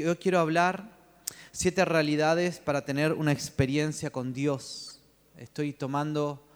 yo 0.00 0.18
quiero 0.18 0.40
hablar 0.40 0.90
siete 1.52 1.84
realidades 1.84 2.58
para 2.58 2.84
tener 2.84 3.12
una 3.12 3.32
experiencia 3.32 4.10
con 4.10 4.32
Dios. 4.32 5.00
Estoy 5.36 5.72
tomando 5.72 6.46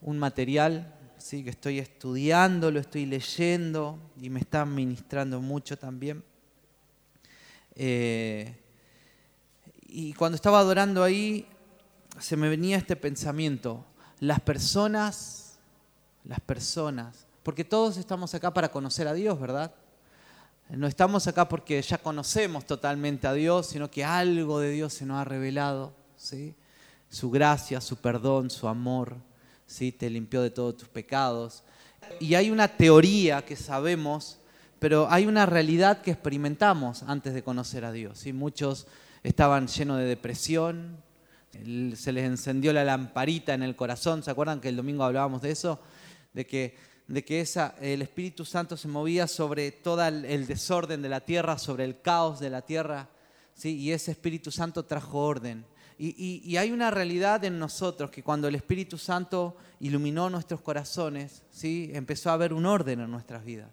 un 0.00 0.18
material 0.18 0.94
¿sí? 1.18 1.44
que 1.44 1.50
estoy 1.50 1.78
estudiando, 1.78 2.70
lo 2.70 2.80
estoy 2.80 3.06
leyendo 3.06 3.98
y 4.20 4.30
me 4.30 4.40
está 4.40 4.64
ministrando 4.64 5.40
mucho 5.40 5.78
también. 5.78 6.24
Eh, 7.74 8.56
y 9.86 10.12
cuando 10.14 10.36
estaba 10.36 10.58
adorando 10.58 11.02
ahí, 11.02 11.46
se 12.18 12.36
me 12.36 12.48
venía 12.48 12.76
este 12.76 12.96
pensamiento, 12.96 13.84
las 14.20 14.40
personas, 14.40 15.58
las 16.24 16.40
personas, 16.40 17.26
porque 17.42 17.64
todos 17.64 17.96
estamos 17.96 18.34
acá 18.34 18.52
para 18.52 18.70
conocer 18.70 19.06
a 19.06 19.14
Dios, 19.14 19.38
¿verdad? 19.40 19.72
No 20.70 20.86
estamos 20.86 21.26
acá 21.26 21.48
porque 21.48 21.80
ya 21.80 21.96
conocemos 21.96 22.66
totalmente 22.66 23.26
a 23.26 23.32
Dios, 23.32 23.68
sino 23.68 23.90
que 23.90 24.04
algo 24.04 24.60
de 24.60 24.70
Dios 24.70 24.92
se 24.92 25.06
nos 25.06 25.16
ha 25.16 25.24
revelado, 25.24 25.94
¿sí? 26.16 26.54
Su 27.08 27.30
gracia, 27.30 27.80
su 27.80 27.96
perdón, 27.96 28.50
su 28.50 28.68
amor, 28.68 29.16
¿sí? 29.66 29.92
Te 29.92 30.10
limpió 30.10 30.42
de 30.42 30.50
todos 30.50 30.76
tus 30.76 30.88
pecados. 30.88 31.62
Y 32.20 32.34
hay 32.34 32.50
una 32.50 32.68
teoría 32.68 33.46
que 33.46 33.56
sabemos, 33.56 34.40
pero 34.78 35.10
hay 35.10 35.24
una 35.24 35.46
realidad 35.46 36.02
que 36.02 36.10
experimentamos 36.10 37.02
antes 37.04 37.32
de 37.32 37.42
conocer 37.42 37.86
a 37.86 37.92
Dios, 37.92 38.18
¿sí? 38.18 38.34
Muchos 38.34 38.86
estaban 39.22 39.68
llenos 39.68 39.96
de 39.96 40.04
depresión, 40.04 41.02
se 41.50 42.12
les 42.12 42.24
encendió 42.24 42.74
la 42.74 42.84
lamparita 42.84 43.54
en 43.54 43.62
el 43.62 43.74
corazón, 43.74 44.22
¿se 44.22 44.30
acuerdan 44.30 44.60
que 44.60 44.68
el 44.68 44.76
domingo 44.76 45.04
hablábamos 45.04 45.40
de 45.40 45.50
eso? 45.50 45.80
De 46.34 46.46
que 46.46 46.76
de 47.08 47.24
que 47.24 47.40
esa, 47.40 47.74
el 47.80 48.02
Espíritu 48.02 48.44
Santo 48.44 48.76
se 48.76 48.86
movía 48.86 49.26
sobre 49.26 49.72
todo 49.72 50.06
el 50.06 50.46
desorden 50.46 51.00
de 51.00 51.08
la 51.08 51.20
tierra, 51.20 51.56
sobre 51.58 51.84
el 51.84 52.00
caos 52.02 52.38
de 52.38 52.50
la 52.50 52.62
tierra, 52.62 53.08
¿sí? 53.54 53.76
y 53.76 53.92
ese 53.92 54.10
Espíritu 54.10 54.50
Santo 54.50 54.84
trajo 54.84 55.18
orden. 55.18 55.64
Y, 56.00 56.56
hay 56.56 56.70
una 56.70 56.92
realidad 56.92 57.44
en 57.44 57.58
nosotros 57.58 58.10
que 58.12 58.22
cuando 58.22 58.46
el 58.46 58.54
Espíritu 58.54 58.98
Santo 58.98 59.56
iluminó 59.80 60.30
nuestros 60.30 60.60
corazones, 60.60 61.42
¿sí? 61.50 61.90
empezó 61.92 62.30
a 62.30 62.34
haber 62.34 62.52
un 62.52 62.66
orden 62.66 63.00
en 63.00 63.10
nuestras 63.10 63.44
vidas. 63.44 63.70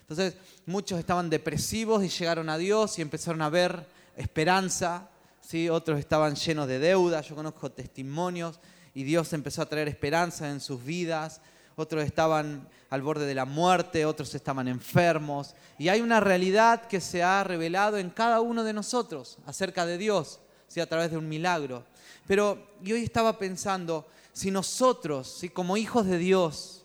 Entonces 0.00 0.34
muchos 0.66 0.98
estaban 0.98 1.30
depresivos 1.30 2.02
y 2.02 2.08
llegaron 2.08 2.48
a 2.48 2.58
Dios 2.58 2.98
y 2.98 3.02
empezaron 3.02 3.42
a 3.42 3.50
ver 3.50 3.86
esperanza, 4.16 5.08
¿sí? 5.40 5.68
otros 5.68 6.00
estaban 6.00 6.34
llenos 6.34 6.66
de 6.66 6.80
deuda, 6.80 7.20
yo 7.20 7.36
conozco 7.36 7.70
testimonios 7.70 8.58
y 8.92 9.04
Dios 9.04 9.32
empezó 9.32 9.62
a 9.62 9.66
traer 9.66 9.86
esperanza 9.86 10.50
en 10.50 10.60
sus 10.60 10.82
vidas 10.82 11.40
otros 11.78 12.04
estaban 12.04 12.68
al 12.90 13.02
borde 13.02 13.24
de 13.24 13.34
la 13.36 13.44
muerte, 13.44 14.04
otros 14.04 14.34
estaban 14.34 14.66
enfermos. 14.66 15.54
Y 15.78 15.88
hay 15.88 16.00
una 16.00 16.18
realidad 16.18 16.86
que 16.88 17.00
se 17.00 17.22
ha 17.22 17.44
revelado 17.44 17.98
en 17.98 18.10
cada 18.10 18.40
uno 18.40 18.64
de 18.64 18.72
nosotros 18.72 19.38
acerca 19.46 19.86
de 19.86 19.96
Dios, 19.96 20.40
¿sí? 20.66 20.80
a 20.80 20.88
través 20.88 21.12
de 21.12 21.18
un 21.18 21.28
milagro. 21.28 21.84
Pero 22.26 22.58
yo 22.82 22.96
hoy 22.96 23.04
estaba 23.04 23.38
pensando, 23.38 24.08
si 24.32 24.50
nosotros, 24.50 25.36
¿sí? 25.38 25.50
como 25.50 25.76
hijos 25.76 26.06
de 26.06 26.18
Dios, 26.18 26.84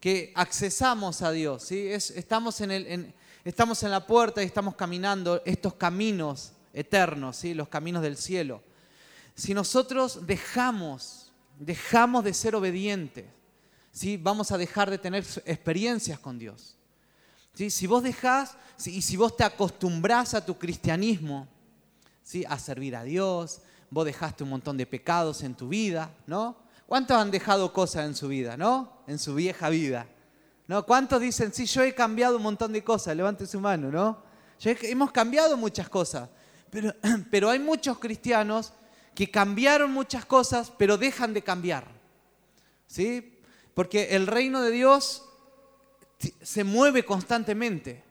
que 0.00 0.32
accesamos 0.34 1.22
a 1.22 1.30
Dios, 1.30 1.62
¿sí? 1.62 1.88
estamos, 1.88 2.60
en 2.60 2.70
el, 2.70 3.14
estamos 3.42 3.82
en 3.84 3.90
la 3.90 4.06
puerta 4.06 4.42
y 4.42 4.46
estamos 4.46 4.74
caminando 4.74 5.40
estos 5.46 5.74
caminos 5.74 6.52
eternos, 6.74 7.38
¿sí? 7.38 7.54
los 7.54 7.68
caminos 7.68 8.02
del 8.02 8.18
cielo. 8.18 8.60
Si 9.34 9.54
nosotros 9.54 10.26
dejamos, 10.26 11.32
dejamos 11.58 12.22
de 12.22 12.34
ser 12.34 12.54
obedientes, 12.54 13.24
vamos 14.18 14.52
a 14.52 14.58
dejar 14.58 14.90
de 14.90 14.98
tener 14.98 15.24
experiencias 15.44 16.18
con 16.18 16.38
Dios. 16.38 16.76
¿Sí? 17.54 17.70
Si 17.70 17.86
vos 17.86 18.02
dejás 18.02 18.56
y 18.84 19.00
si 19.00 19.16
vos 19.16 19.36
te 19.36 19.44
acostumbrás 19.44 20.34
a 20.34 20.44
tu 20.44 20.58
cristianismo, 20.58 21.48
¿sí? 22.22 22.44
a 22.48 22.58
servir 22.58 22.94
a 22.94 23.04
Dios, 23.04 23.60
vos 23.90 24.04
dejaste 24.04 24.44
un 24.44 24.50
montón 24.50 24.76
de 24.76 24.86
pecados 24.86 25.42
en 25.42 25.54
tu 25.54 25.68
vida, 25.68 26.10
¿no? 26.26 26.56
¿Cuántos 26.86 27.16
han 27.16 27.30
dejado 27.30 27.72
cosas 27.72 28.06
en 28.06 28.14
su 28.14 28.28
vida, 28.28 28.56
¿no? 28.56 29.02
En 29.06 29.18
su 29.18 29.34
vieja 29.34 29.70
vida. 29.70 30.06
¿No? 30.68 30.84
¿Cuántos 30.84 31.20
dicen, 31.20 31.52
sí, 31.52 31.64
yo 31.66 31.82
he 31.82 31.94
cambiado 31.94 32.36
un 32.36 32.42
montón 32.42 32.72
de 32.72 32.82
cosas? 32.82 33.16
Levante 33.16 33.46
su 33.46 33.60
mano, 33.60 33.90
¿no? 33.90 34.24
hemos 34.62 35.12
cambiado 35.12 35.56
muchas 35.56 35.88
cosas, 35.88 36.28
pero, 36.70 36.94
pero 37.30 37.50
hay 37.50 37.58
muchos 37.58 37.98
cristianos 37.98 38.72
que 39.14 39.30
cambiaron 39.30 39.92
muchas 39.92 40.24
cosas, 40.24 40.72
pero 40.76 40.98
dejan 40.98 41.32
de 41.32 41.42
cambiar. 41.42 41.86
¿Sí? 42.86 43.35
Porque 43.76 44.16
el 44.16 44.26
reino 44.26 44.62
de 44.62 44.70
Dios 44.70 45.22
se 46.40 46.64
mueve 46.64 47.04
constantemente. 47.04 48.02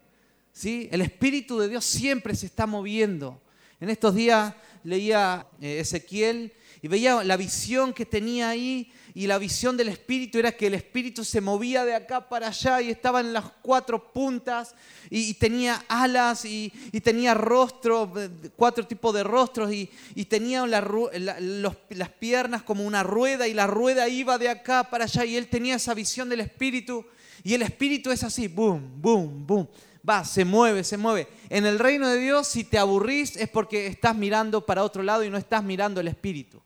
¿sí? 0.54 0.88
El 0.92 1.02
Espíritu 1.02 1.58
de 1.58 1.68
Dios 1.68 1.84
siempre 1.84 2.36
se 2.36 2.46
está 2.46 2.68
moviendo. 2.68 3.42
En 3.80 3.90
estos 3.90 4.14
días 4.14 4.54
leía 4.84 5.48
eh, 5.60 5.80
Ezequiel 5.80 6.54
y 6.86 6.88
veía 6.88 7.24
la 7.24 7.36
visión 7.36 7.94
que 7.94 8.06
tenía 8.06 8.50
ahí 8.50 8.92
y 9.16 9.26
la 9.26 9.40
visión 9.40 9.76
del 9.76 9.88
Espíritu 9.88 10.38
era 10.38 10.52
que 10.52 10.68
el 10.68 10.76
Espíritu 10.76 11.26
se 11.26 11.42
movía 11.42 11.84
de 11.84 11.96
acá 11.96 12.30
para 12.30 12.50
allá 12.50 12.80
y 12.80 12.92
estaba 12.92 13.22
en 13.22 13.34
las 13.34 13.46
cuatro 13.64 14.14
puntas 14.14 14.76
y, 15.10 15.34
tenía 15.34 15.84
alas 15.88 16.46
y, 16.46 16.72
tenía 17.04 17.34
rostro, 17.34 18.14
cuatro 18.56 18.86
tipos 18.86 19.16
de 19.16 19.24
rostros 19.24 19.74
y, 19.74 19.90
tenía 20.26 20.68
las 20.68 22.10
piernas 22.20 22.62
como 22.62 22.86
una 22.86 23.02
rueda 23.02 23.48
y 23.48 23.56
la 23.56 23.66
rueda 23.66 24.08
iba 24.08 24.38
de 24.38 24.50
acá 24.50 24.88
para 24.88 25.06
allá 25.06 25.26
y 25.26 25.38
él 25.38 25.48
tenía 25.48 25.78
esa 25.78 25.96
visión 25.96 26.30
del 26.30 26.42
Espíritu 26.42 27.04
y 27.44 27.56
el 27.56 27.64
Espíritu 27.64 28.12
es 28.12 28.24
así, 28.24 28.48
boom, 28.48 29.02
boom, 29.02 29.48
boom. 29.48 29.68
Va, 30.08 30.24
se 30.24 30.46
mueve, 30.46 30.84
se 30.84 30.98
mueve. 30.98 31.28
En 31.50 31.66
el 31.66 31.80
reino 31.80 32.08
de 32.08 32.20
Dios, 32.20 32.48
si 32.48 32.64
te 32.64 32.78
aburrís, 32.78 33.36
es 33.38 33.50
porque 33.50 33.88
estás 33.88 34.16
mirando 34.16 34.64
para 34.64 34.84
otro 34.84 35.02
lado 35.02 35.24
y 35.24 35.32
no 35.32 35.38
estás 35.38 35.64
mirando 35.64 36.00
el 36.00 36.08
Espíritu. 36.08 36.62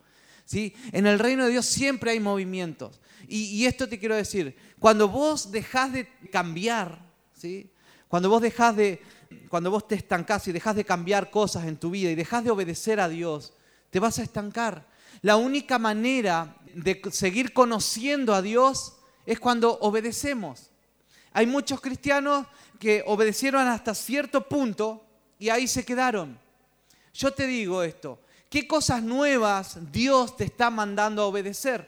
En 0.51 1.05
el 1.05 1.19
reino 1.19 1.45
de 1.45 1.51
Dios 1.51 1.65
siempre 1.65 2.11
hay 2.11 2.19
movimientos. 2.19 2.99
Y, 3.27 3.65
esto 3.65 3.87
te 3.87 3.99
quiero 3.99 4.15
decir, 4.15 4.55
cuando 4.79 5.07
vos 5.07 5.51
dejás 5.51 5.93
de 5.93 6.07
cambiar, 6.31 6.99
¿sí? 7.33 7.69
cuando 8.07 8.27
vos 8.29 8.41
de, 8.41 9.01
cuando 9.49 9.69
vos 9.69 9.87
te 9.87 9.93
estancás 9.93 10.47
y 10.47 10.51
dejás 10.51 10.75
de 10.75 10.83
cambiar 10.83 11.29
cosas 11.29 11.65
en 11.65 11.77
tu 11.77 11.91
vida 11.91 12.09
y 12.09 12.15
dejás 12.15 12.43
de 12.43 12.49
obedecer 12.49 12.99
a 12.99 13.07
Dios, 13.07 13.53
te 13.91 13.99
vas 13.99 14.17
a 14.17 14.23
estancar. 14.23 14.87
La 15.21 15.35
única 15.35 15.77
manera 15.77 16.57
de 16.73 16.99
seguir 17.11 17.53
conociendo 17.53 18.33
a 18.33 18.41
Dios 18.41 18.95
es 19.25 19.39
cuando 19.39 19.77
obedecemos. 19.81 20.71
Hay 21.33 21.45
muchos 21.45 21.81
cristianos 21.81 22.47
que 22.79 23.03
obedecieron 23.05 23.67
hasta 23.67 23.93
cierto 23.93 24.47
punto 24.47 25.05
y 25.37 25.49
ahí 25.49 25.67
se 25.67 25.85
quedaron. 25.85 26.39
Yo 27.13 27.31
te 27.31 27.45
digo 27.45 27.83
esto, 27.83 28.19
¿Qué 28.49 28.67
cosas 28.67 29.03
nuevas 29.03 29.77
Dios 29.91 30.35
te 30.35 30.43
está 30.43 30.71
mandando 30.71 31.21
a 31.21 31.27
obedecer? 31.27 31.87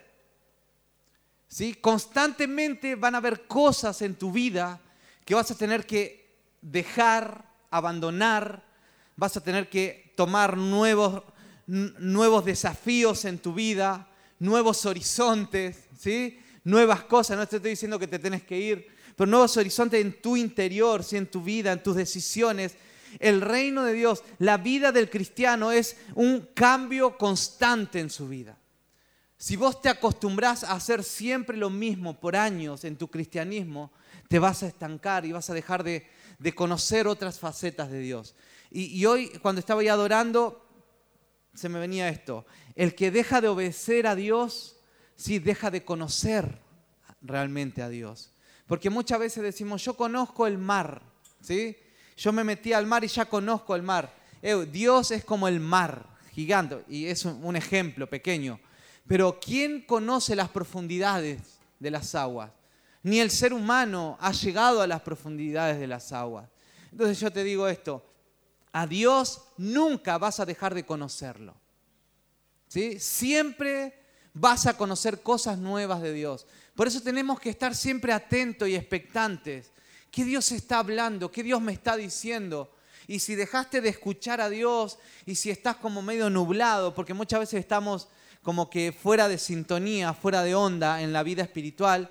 ¿Sí? 1.47 1.73
Constantemente 1.73 2.95
van 2.95 3.16
a 3.16 3.17
haber 3.17 3.47
cosas 3.47 4.01
en 4.03 4.16
tu 4.16 4.31
vida 4.31 4.79
que 5.25 5.33
vas 5.33 5.49
a 5.49 5.57
tener 5.57 5.88
que 5.88 6.38
dejar, 6.61 7.44
abandonar, 7.72 8.63
vas 9.16 9.35
a 9.38 9.44
tener 9.44 9.69
que 9.69 10.13
tomar 10.16 10.55
nuevos, 10.55 11.23
nuevos 11.66 12.45
desafíos 12.45 13.25
en 13.25 13.39
tu 13.39 13.53
vida, 13.53 14.07
nuevos 14.38 14.85
horizontes, 14.85 15.85
¿sí? 15.99 16.39
nuevas 16.63 17.03
cosas. 17.03 17.38
No 17.38 17.47
te 17.47 17.55
estoy 17.55 17.72
diciendo 17.72 17.97
que 17.97 18.07
te 18.07 18.19
tienes 18.19 18.43
que 18.43 18.59
ir, 18.59 18.88
pero 19.16 19.29
nuevos 19.29 19.57
horizontes 19.57 19.99
en 19.99 20.22
tu 20.22 20.38
interior, 20.38 21.03
¿sí? 21.03 21.17
en 21.17 21.25
tu 21.25 21.41
vida, 21.41 21.72
en 21.72 21.81
tus 21.81 21.95
decisiones 21.95 22.75
el 23.19 23.41
reino 23.41 23.83
de 23.83 23.94
Dios, 23.94 24.23
la 24.39 24.57
vida 24.57 24.91
del 24.91 25.09
cristiano 25.09 25.72
es 25.72 25.97
un 26.16 26.49
cambio 26.53 27.17
constante 27.17 27.99
en 27.99 28.09
su 28.09 28.27
vida. 28.27 28.57
Si 29.41 29.55
vos 29.55 29.81
te 29.81 29.89
acostumbras 29.89 30.63
a 30.63 30.73
hacer 30.73 31.03
siempre 31.03 31.57
lo 31.57 31.72
mismo 31.72 32.19
por 32.19 32.35
años 32.35 32.83
en 32.83 32.95
tu 32.95 33.07
cristianismo, 33.07 33.91
te 34.27 34.38
vas 34.38 34.61
a 34.61 34.67
estancar 34.67 35.25
y 35.25 35.31
vas 35.31 35.49
a 35.49 35.55
dejar 35.55 35.83
de, 35.83 36.07
conocer 36.53 37.07
otras 37.07 37.39
facetas 37.39 37.89
de 37.89 38.01
Dios. 38.01 38.35
Y, 38.69 39.03
hoy, 39.05 39.29
cuando 39.41 39.57
estaba 39.57 39.81
ya 39.81 39.93
adorando, 39.93 40.63
se 41.55 41.69
me 41.69 41.79
venía 41.79 42.08
esto. 42.08 42.46
El 42.75 42.93
que 42.93 43.09
deja 43.09 43.41
de 43.41 43.47
obedecer 43.47 44.05
a 44.05 44.16
Dios, 44.16 44.78
sí, 45.16 45.40
deja 45.40 45.72
de 45.72 45.84
conocer 45.84 46.59
realmente 47.22 47.81
a 47.81 47.90
Dios. 47.90 48.31
Porque 48.67 48.91
muchas 48.91 49.19
veces 49.19 49.43
decimos, 49.43 49.84
yo 49.84 49.96
conozco 49.96 50.46
el 50.46 50.59
mar, 50.59 51.02
¿sí? 51.41 51.75
Yo 52.22 52.32
me 52.32 52.44
metí 52.44 52.72
al 52.72 52.85
mar 52.85 53.03
y 53.03 53.08
ya 53.08 53.26
conozco 53.26 53.76
el 53.76 53.82
mar. 53.82 54.14
Dios 54.72 55.09
es 55.09 55.26
como 55.26 55.47
el 55.47 55.59
mar, 55.59 56.06
gigante, 56.32 56.84
y 56.88 57.08
es 57.08 57.26
un 57.26 57.56
ejemplo 57.56 58.08
pequeño. 58.08 58.59
Pero 59.08 59.40
¿quién 59.40 59.82
conoce 59.82 60.35
las 60.35 60.50
profundidades 60.50 61.41
de 61.79 61.90
las 61.90 62.14
aguas? 62.14 62.52
Ni 63.02 63.20
el 63.20 63.32
ser 63.32 63.53
humano 63.53 64.20
ha 64.22 64.34
llegado 64.34 64.84
a 64.84 64.88
las 64.88 65.02
profundidades 65.02 65.79
de 65.79 65.88
las 65.88 66.12
aguas. 66.12 66.47
Entonces 66.91 67.20
yo 67.20 67.32
te 67.32 67.44
digo 67.44 67.68
esto, 67.68 68.06
a 68.72 68.85
Dios 68.85 69.41
nunca 69.58 70.20
vas 70.20 70.40
a 70.40 70.46
dejar 70.46 70.76
de 70.76 70.85
conocerlo. 70.85 71.56
¿Sí? 72.68 73.00
Siempre 73.00 74.00
vas 74.35 74.68
a 74.68 74.78
conocer 74.78 75.23
cosas 75.23 75.58
nuevas 75.58 76.03
de 76.03 76.14
Dios. 76.14 76.46
Por 76.76 76.85
eso 76.85 77.02
tenemos 77.02 77.40
que 77.40 77.50
estar 77.50 77.73
siempre 77.73 78.14
atentos 78.14 78.68
y 78.68 78.76
expectantes 78.76 79.72
¿Qué 80.11 80.25
Dios 80.25 80.52
está 80.52 80.79
hablando? 80.79 81.31
¿Qué 81.31 81.41
Dios 81.41 81.61
me 81.61 81.73
está 81.73 81.97
diciendo? 81.97 82.69
y 83.08 83.19
si 83.19 83.35
dejaste 83.35 83.81
de 83.81 83.90
escuchar 83.90 84.40
a 84.40 84.49
Dios 84.49 84.97
y 85.25 85.35
si 85.35 85.49
estás 85.49 85.75
como 85.75 86.02
medio 86.02 86.29
nublado, 86.29 86.93
porque 86.93 87.13
muchas 87.13 87.41
veces 87.41 87.59
estamos 87.59 88.08
como 88.41 88.69
que 88.69 88.91
fuera 88.91 89.28
de 89.28 89.37
sintonía, 89.37 90.13
fuera 90.13 90.43
de 90.43 90.55
onda 90.55 91.02
en 91.02 91.11
la 91.11 91.22
vida 91.22 91.43
espiritual, 91.43 92.09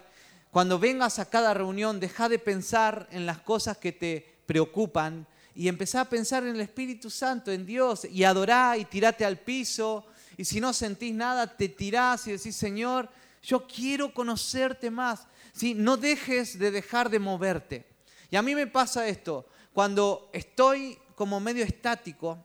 cuando 0.50 0.78
vengas 0.78 1.18
a 1.18 1.30
cada 1.30 1.54
reunión, 1.54 2.00
deja 2.00 2.28
de 2.28 2.38
pensar 2.38 3.08
en 3.12 3.24
las 3.24 3.38
cosas 3.38 3.78
que 3.78 3.92
te 3.92 4.42
preocupan 4.44 5.26
y 5.54 5.68
empezá 5.68 6.02
a 6.02 6.08
pensar 6.08 6.42
en 6.42 6.54
el 6.54 6.60
Espíritu 6.60 7.08
Santo, 7.08 7.50
en 7.50 7.64
Dios, 7.64 8.04
y 8.04 8.24
adorá 8.24 8.76
y 8.76 8.84
tirate 8.84 9.24
al 9.24 9.38
piso. 9.38 10.06
Y 10.36 10.44
si 10.44 10.60
no 10.60 10.72
sentís 10.72 11.14
nada, 11.14 11.46
te 11.46 11.68
tirás 11.68 12.26
y 12.26 12.32
decís, 12.32 12.56
Señor, 12.56 13.08
yo 13.42 13.66
quiero 13.66 14.12
conocerte 14.12 14.90
más. 14.90 15.26
¿Sí? 15.52 15.74
No 15.74 15.96
dejes 15.96 16.58
de 16.58 16.70
dejar 16.70 17.10
de 17.10 17.18
moverte. 17.18 17.89
Y 18.30 18.36
a 18.36 18.42
mí 18.42 18.54
me 18.54 18.66
pasa 18.66 19.08
esto, 19.08 19.46
cuando 19.72 20.30
estoy 20.32 20.98
como 21.14 21.40
medio 21.40 21.64
estático, 21.64 22.38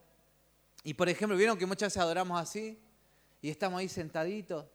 y 0.83 0.93
por 0.93 1.09
ejemplo, 1.09 1.37
vieron 1.37 1.57
que 1.57 1.65
muchas 1.65 1.87
veces 1.87 2.01
adoramos 2.01 2.41
así, 2.41 2.79
y 3.41 3.49
estamos 3.49 3.79
ahí 3.79 3.89
sentaditos, 3.89 4.65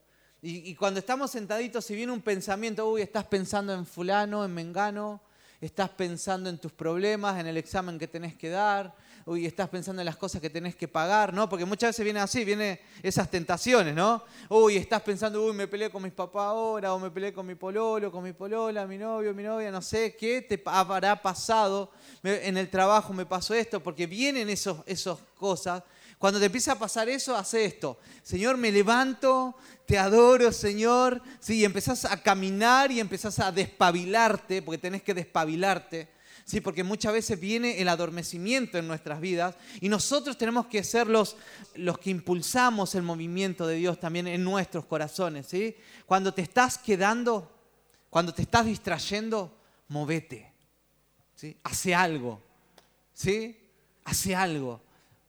y, 0.42 0.74
cuando 0.74 1.00
estamos 1.00 1.30
sentaditos, 1.30 1.84
si 1.84 1.94
viene 1.94 2.12
un 2.12 2.22
pensamiento, 2.22 2.90
uy, 2.90 3.02
estás 3.02 3.26
pensando 3.26 3.74
en 3.74 3.84
fulano, 3.84 4.42
en 4.42 4.54
mengano, 4.54 5.20
estás 5.60 5.90
pensando 5.90 6.48
en 6.48 6.56
tus 6.56 6.72
problemas, 6.72 7.38
en 7.38 7.46
el 7.46 7.58
examen 7.58 7.98
que 7.98 8.08
tenés 8.08 8.36
que 8.36 8.48
dar, 8.48 8.96
uy, 9.26 9.46
estás 9.46 9.68
pensando 9.68 10.02
en 10.02 10.06
las 10.06 10.16
cosas 10.16 10.40
que 10.40 10.50
tenés 10.50 10.76
que 10.76 10.88
pagar, 10.88 11.32
¿no? 11.32 11.48
Porque 11.48 11.64
muchas 11.64 11.90
veces 11.90 12.04
viene 12.04 12.20
así, 12.20 12.44
vienen 12.44 12.80
esas 13.02 13.30
tentaciones, 13.30 13.94
¿no? 13.94 14.24
Uy, 14.48 14.76
estás 14.76 15.02
pensando, 15.02 15.44
uy, 15.44 15.52
me 15.52 15.68
peleé 15.68 15.90
con 15.90 16.02
mis 16.02 16.12
papás 16.12 16.44
ahora, 16.44 16.94
o 16.94 16.98
me 16.98 17.10
peleé 17.10 17.32
con 17.32 17.46
mi 17.46 17.54
pololo, 17.54 18.10
con 18.10 18.24
mi 18.24 18.32
polola, 18.32 18.86
mi 18.86 18.98
novio, 18.98 19.34
mi 19.34 19.42
novia, 19.42 19.70
no 19.70 19.82
sé, 19.82 20.16
¿qué 20.16 20.42
te 20.42 20.60
habrá 20.64 21.20
pasado? 21.20 21.90
En 22.22 22.56
el 22.56 22.68
trabajo 22.68 23.12
me 23.12 23.26
pasó 23.26 23.54
esto, 23.54 23.82
porque 23.82 24.06
vienen 24.06 24.48
esas 24.48 24.76
esos 24.86 25.18
cosas 25.38 25.82
cuando 26.20 26.38
te 26.38 26.44
empieza 26.44 26.72
a 26.72 26.78
pasar 26.78 27.08
eso, 27.08 27.34
hace 27.34 27.64
esto. 27.64 27.98
Señor, 28.22 28.58
me 28.58 28.70
levanto, 28.70 29.54
te 29.86 29.96
adoro, 29.98 30.52
Señor. 30.52 31.22
Sí, 31.40 31.60
y 31.60 31.64
empezás 31.64 32.04
a 32.04 32.22
caminar 32.22 32.92
y 32.92 33.00
empezás 33.00 33.38
a 33.38 33.50
despabilarte, 33.50 34.60
porque 34.60 34.76
tenés 34.76 35.02
que 35.02 35.14
despabilarte. 35.14 36.10
Sí, 36.50 36.60
porque 36.60 36.82
muchas 36.82 37.12
veces 37.12 37.38
viene 37.38 37.80
el 37.80 37.88
adormecimiento 37.88 38.76
en 38.76 38.88
nuestras 38.88 39.20
vidas 39.20 39.54
y 39.80 39.88
nosotros 39.88 40.36
tenemos 40.36 40.66
que 40.66 40.82
ser 40.82 41.06
los, 41.06 41.36
los 41.76 41.96
que 41.98 42.10
impulsamos 42.10 42.96
el 42.96 43.04
movimiento 43.04 43.68
de 43.68 43.76
Dios 43.76 44.00
también 44.00 44.26
en 44.26 44.42
nuestros 44.42 44.84
corazones. 44.86 45.46
¿sí? 45.46 45.76
Cuando 46.06 46.34
te 46.34 46.42
estás 46.42 46.76
quedando, 46.76 47.48
cuando 48.10 48.34
te 48.34 48.42
estás 48.42 48.66
distrayendo, 48.66 49.56
movete. 49.86 50.52
¿sí? 51.36 51.56
Hace 51.62 51.94
algo. 51.94 52.42
¿sí? 53.14 53.56
Hace 54.02 54.34
algo 54.34 54.82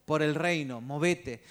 por 0.05 0.23
el 0.23 0.33
reino, 0.33 0.81
movete. 0.81 1.43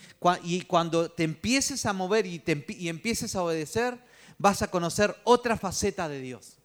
Y 0.42 0.62
cuando 0.62 1.12
te 1.12 1.22
empieces 1.22 1.86
a 1.86 1.92
mover 1.92 2.26
y, 2.26 2.42
y 2.70 2.88
empieces 2.88 3.36
a 3.36 3.44
obedecer, 3.44 3.96
vas 4.36 4.62
a 4.62 4.68
conocer 4.68 5.14
otra 5.22 5.56
faceta 5.56 6.08
de 6.08 6.20
Dios. 6.20 6.56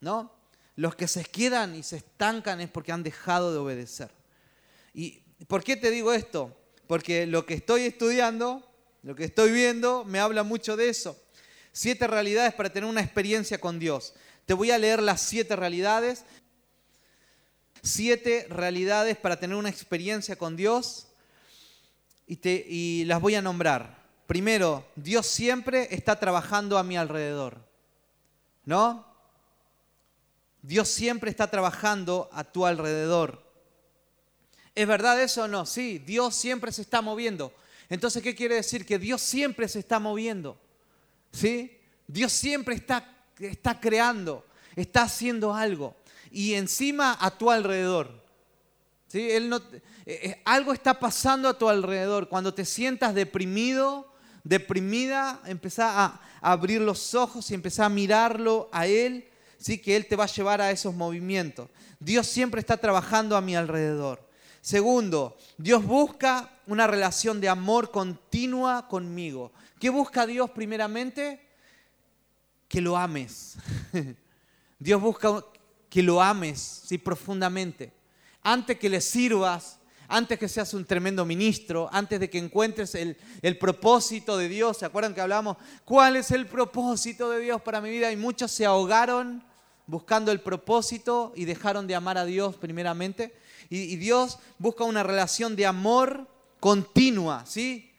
¿No? 0.00 0.41
Los 0.76 0.94
que 0.94 1.08
se 1.08 1.24
quedan 1.24 1.74
y 1.74 1.82
se 1.82 1.96
estancan 1.96 2.60
es 2.60 2.70
porque 2.70 2.92
han 2.92 3.02
dejado 3.02 3.52
de 3.52 3.58
obedecer. 3.58 4.10
¿Y 4.94 5.20
por 5.46 5.62
qué 5.62 5.76
te 5.76 5.90
digo 5.90 6.12
esto? 6.12 6.56
Porque 6.86 7.26
lo 7.26 7.46
que 7.46 7.54
estoy 7.54 7.82
estudiando, 7.82 8.68
lo 9.02 9.14
que 9.14 9.24
estoy 9.24 9.52
viendo, 9.52 10.04
me 10.04 10.18
habla 10.18 10.42
mucho 10.42 10.76
de 10.76 10.88
eso. 10.88 11.20
Siete 11.72 12.06
realidades 12.06 12.54
para 12.54 12.70
tener 12.70 12.88
una 12.88 13.00
experiencia 13.00 13.58
con 13.58 13.78
Dios. 13.78 14.14
Te 14.46 14.54
voy 14.54 14.70
a 14.70 14.78
leer 14.78 15.02
las 15.02 15.20
siete 15.20 15.56
realidades. 15.56 16.24
Siete 17.82 18.46
realidades 18.48 19.16
para 19.16 19.40
tener 19.40 19.56
una 19.56 19.68
experiencia 19.70 20.36
con 20.36 20.56
Dios 20.56 21.08
y, 22.26 23.04
las 23.06 23.20
voy 23.20 23.34
a 23.34 23.42
nombrar. 23.42 24.02
Primero, 24.26 24.86
Dios 24.96 25.26
siempre 25.26 25.88
está 25.90 26.18
trabajando 26.18 26.78
a 26.78 26.82
mi 26.82 26.96
alrededor. 26.96 27.58
¿No? 28.64 29.11
Dios 30.62 30.88
siempre 30.88 31.30
está 31.30 31.48
trabajando 31.48 32.30
a 32.32 32.44
tu 32.44 32.64
alrededor. 32.64 33.42
¿Es 34.74 34.86
verdad 34.86 35.20
eso 35.20 35.42
o 35.42 35.48
no? 35.48 35.66
Sí, 35.66 35.98
Dios 35.98 36.34
siempre 36.34 36.72
se 36.72 36.82
está 36.82 37.02
moviendo. 37.02 37.52
Entonces, 37.88 38.22
¿qué 38.22 38.34
quiere 38.34 38.54
decir? 38.54 38.86
Que 38.86 38.98
Dios 38.98 39.20
siempre 39.20 39.68
se 39.68 39.80
está 39.80 39.98
moviendo. 39.98 40.58
¿Sí? 41.32 41.78
Dios 42.06 42.32
siempre 42.32 42.74
está, 42.74 43.24
está 43.38 43.80
creando, 43.80 44.46
está 44.76 45.02
haciendo 45.02 45.54
algo. 45.54 45.96
Y 46.30 46.54
encima 46.54 47.16
a 47.20 47.30
tu 47.36 47.50
alrededor. 47.50 48.22
Él 49.12 49.48
no, 49.48 49.58
eh, 49.58 49.82
eh, 50.06 50.42
algo 50.44 50.72
está 50.72 50.98
pasando 50.98 51.48
a 51.48 51.58
tu 51.58 51.68
alrededor. 51.68 52.28
Cuando 52.28 52.54
te 52.54 52.64
sientas 52.64 53.14
deprimido, 53.14 54.12
deprimida, 54.44 55.40
empezá 55.44 56.04
a, 56.04 56.20
abrir 56.40 56.80
los 56.80 57.14
ojos 57.14 57.50
y 57.50 57.54
empezá 57.54 57.86
a 57.86 57.88
mirarlo 57.88 58.68
a 58.72 58.86
Él, 58.86 59.28
¿sí? 59.62 59.78
que 59.78 59.96
Él 59.96 60.06
te 60.06 60.16
va 60.16 60.24
a 60.24 60.28
llevar 60.28 60.60
a 60.60 60.70
esos 60.70 60.94
movimientos. 60.94 61.70
Dios 61.98 62.26
siempre 62.26 62.60
está 62.60 62.76
trabajando 62.76 63.36
a 63.36 63.40
mi 63.40 63.56
alrededor. 63.56 64.28
Segundo, 64.60 65.36
Dios 65.56 65.84
busca 65.84 66.50
una 66.66 66.86
relación 66.86 67.40
de 67.40 67.48
amor 67.48 67.90
continua 67.90 68.88
conmigo. 68.88 69.52
¿Qué 69.80 69.88
busca 69.88 70.26
Dios 70.26 70.50
primeramente? 70.50 71.48
Que 72.68 72.80
lo 72.80 72.96
ames. 72.96 73.56
Dios 74.78 75.00
busca 75.00 75.44
que 75.88 76.02
lo 76.02 76.20
ames 76.20 76.82
¿sí? 76.84 76.98
profundamente 76.98 77.92
antes 78.42 78.78
que 78.78 78.88
le 78.88 79.00
sirvas, 79.00 79.78
antes 80.08 80.38
que 80.38 80.48
seas 80.48 80.74
un 80.74 80.84
tremendo 80.84 81.24
ministro, 81.24 81.88
antes 81.92 82.20
de 82.20 82.28
que 82.28 82.38
encuentres 82.38 82.94
el, 82.94 83.16
propósito 83.58 84.36
de 84.36 84.48
Dios. 84.48 84.78
¿Se 84.78 84.84
acuerdan 84.84 85.14
que 85.14 85.20
hablamos? 85.20 85.56
¿Cuál 85.84 86.16
es 86.16 86.30
el 86.30 86.46
propósito 86.46 87.30
de 87.30 87.40
Dios 87.40 87.62
para 87.62 87.80
mi 87.80 87.90
vida? 87.90 88.12
Y 88.12 88.16
muchos 88.16 88.50
se 88.50 88.66
ahogaron 88.66 89.42
buscando 89.86 90.32
el 90.32 90.40
propósito 90.40 91.32
y 91.36 91.44
dejaron 91.44 91.86
de 91.86 91.94
amar 91.94 92.18
a 92.18 92.24
Dios 92.24 92.56
primeramente. 92.56 93.34
Y, 93.68 93.96
Dios 93.96 94.38
busca 94.58 94.84
una 94.84 95.02
relación 95.02 95.56
de 95.56 95.66
amor 95.66 96.26
continua, 96.60 97.44
¿sí? 97.46 97.90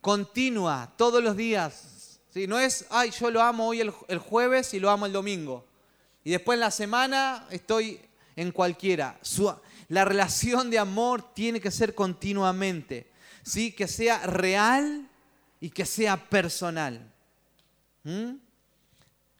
Continua, 0.00 0.92
todos 0.96 1.22
los 1.22 1.36
días. 1.36 2.20
¿sí? 2.30 2.46
No 2.46 2.58
es, 2.58 2.86
ay, 2.90 3.10
yo 3.10 3.30
lo 3.30 3.40
amo 3.40 3.68
hoy 3.68 3.80
el, 3.80 3.92
el 4.08 4.18
jueves 4.18 4.74
y 4.74 4.80
lo 4.80 4.90
amo 4.90 5.06
el 5.06 5.12
domingo. 5.12 5.64
Y 6.24 6.30
después 6.30 6.56
en 6.56 6.60
la 6.60 6.70
semana 6.70 7.46
estoy 7.50 8.00
en 8.36 8.52
cualquiera. 8.52 9.18
La 9.88 10.04
relación 10.04 10.70
de 10.70 10.78
amor 10.78 11.34
tiene 11.34 11.60
que 11.60 11.70
ser 11.70 11.94
continuamente, 11.94 13.10
¿sí? 13.42 13.72
que 13.72 13.88
sea 13.88 14.26
real 14.26 15.08
y 15.60 15.70
que 15.70 15.84
sea 15.86 16.28
personal. 16.28 17.12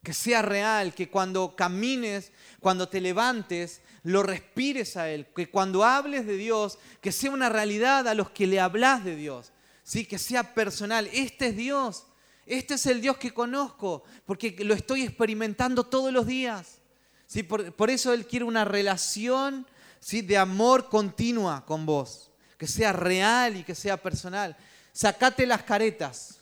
Que 0.03 0.13
sea 0.13 0.43
real, 0.43 0.95
que 0.95 1.09
cuando 1.09 1.55
camines, 1.55 2.33
cuando 2.61 2.89
te 2.89 3.01
levantes, 3.01 3.83
lo 4.03 4.23
respires 4.23 4.97
a 4.97 5.09
Él, 5.09 5.27
que 5.35 5.49
cuando 5.49 5.85
hables 5.85 6.27
de 6.27 6.37
Dios, 6.37 6.79
que 7.01 7.13
sea 7.13 7.31
una 7.31 7.49
realidad 7.49 8.09
a 8.09 8.15
los 8.15 8.31
que 8.31 8.47
le 8.47 8.59
hablas 8.59 9.05
de 9.05 9.15
Dios, 9.15 9.53
¿sí? 9.85 10.05
que 10.05 10.19
sea 10.19 10.55
personal. 10.55 11.09
Este 11.13 11.49
es 11.49 11.57
Dios, 11.57 12.07
este 12.47 12.75
es 12.75 12.87
el 12.87 13.01
Dios 13.01 13.17
que 13.17 13.33
conozco, 13.33 14.03
porque 14.27 14.57
lo 14.65 14.75
estoy 14.75 15.03
experimentando 15.03 15.85
todos 15.85 16.13
los 16.13 16.27
días. 16.27 16.79
¿sí? 17.27 17.45
Por, 17.45 17.73
por 17.75 17.91
eso 17.91 18.13
Él 18.13 18.27
quiere 18.27 18.45
una 18.45 18.65
relación 18.65 19.67
de 20.11 20.37
amor 20.37 20.89
continua 20.89 21.65
con 21.65 21.87
vos, 21.87 22.31
que 22.59 22.67
sea 22.67 22.93
real 22.93 23.57
y 23.57 23.63
que 23.63 23.75
sea 23.75 23.97
personal. 23.97 24.57
Sacate 24.93 25.47
las 25.47 25.63
caretas 25.63 26.41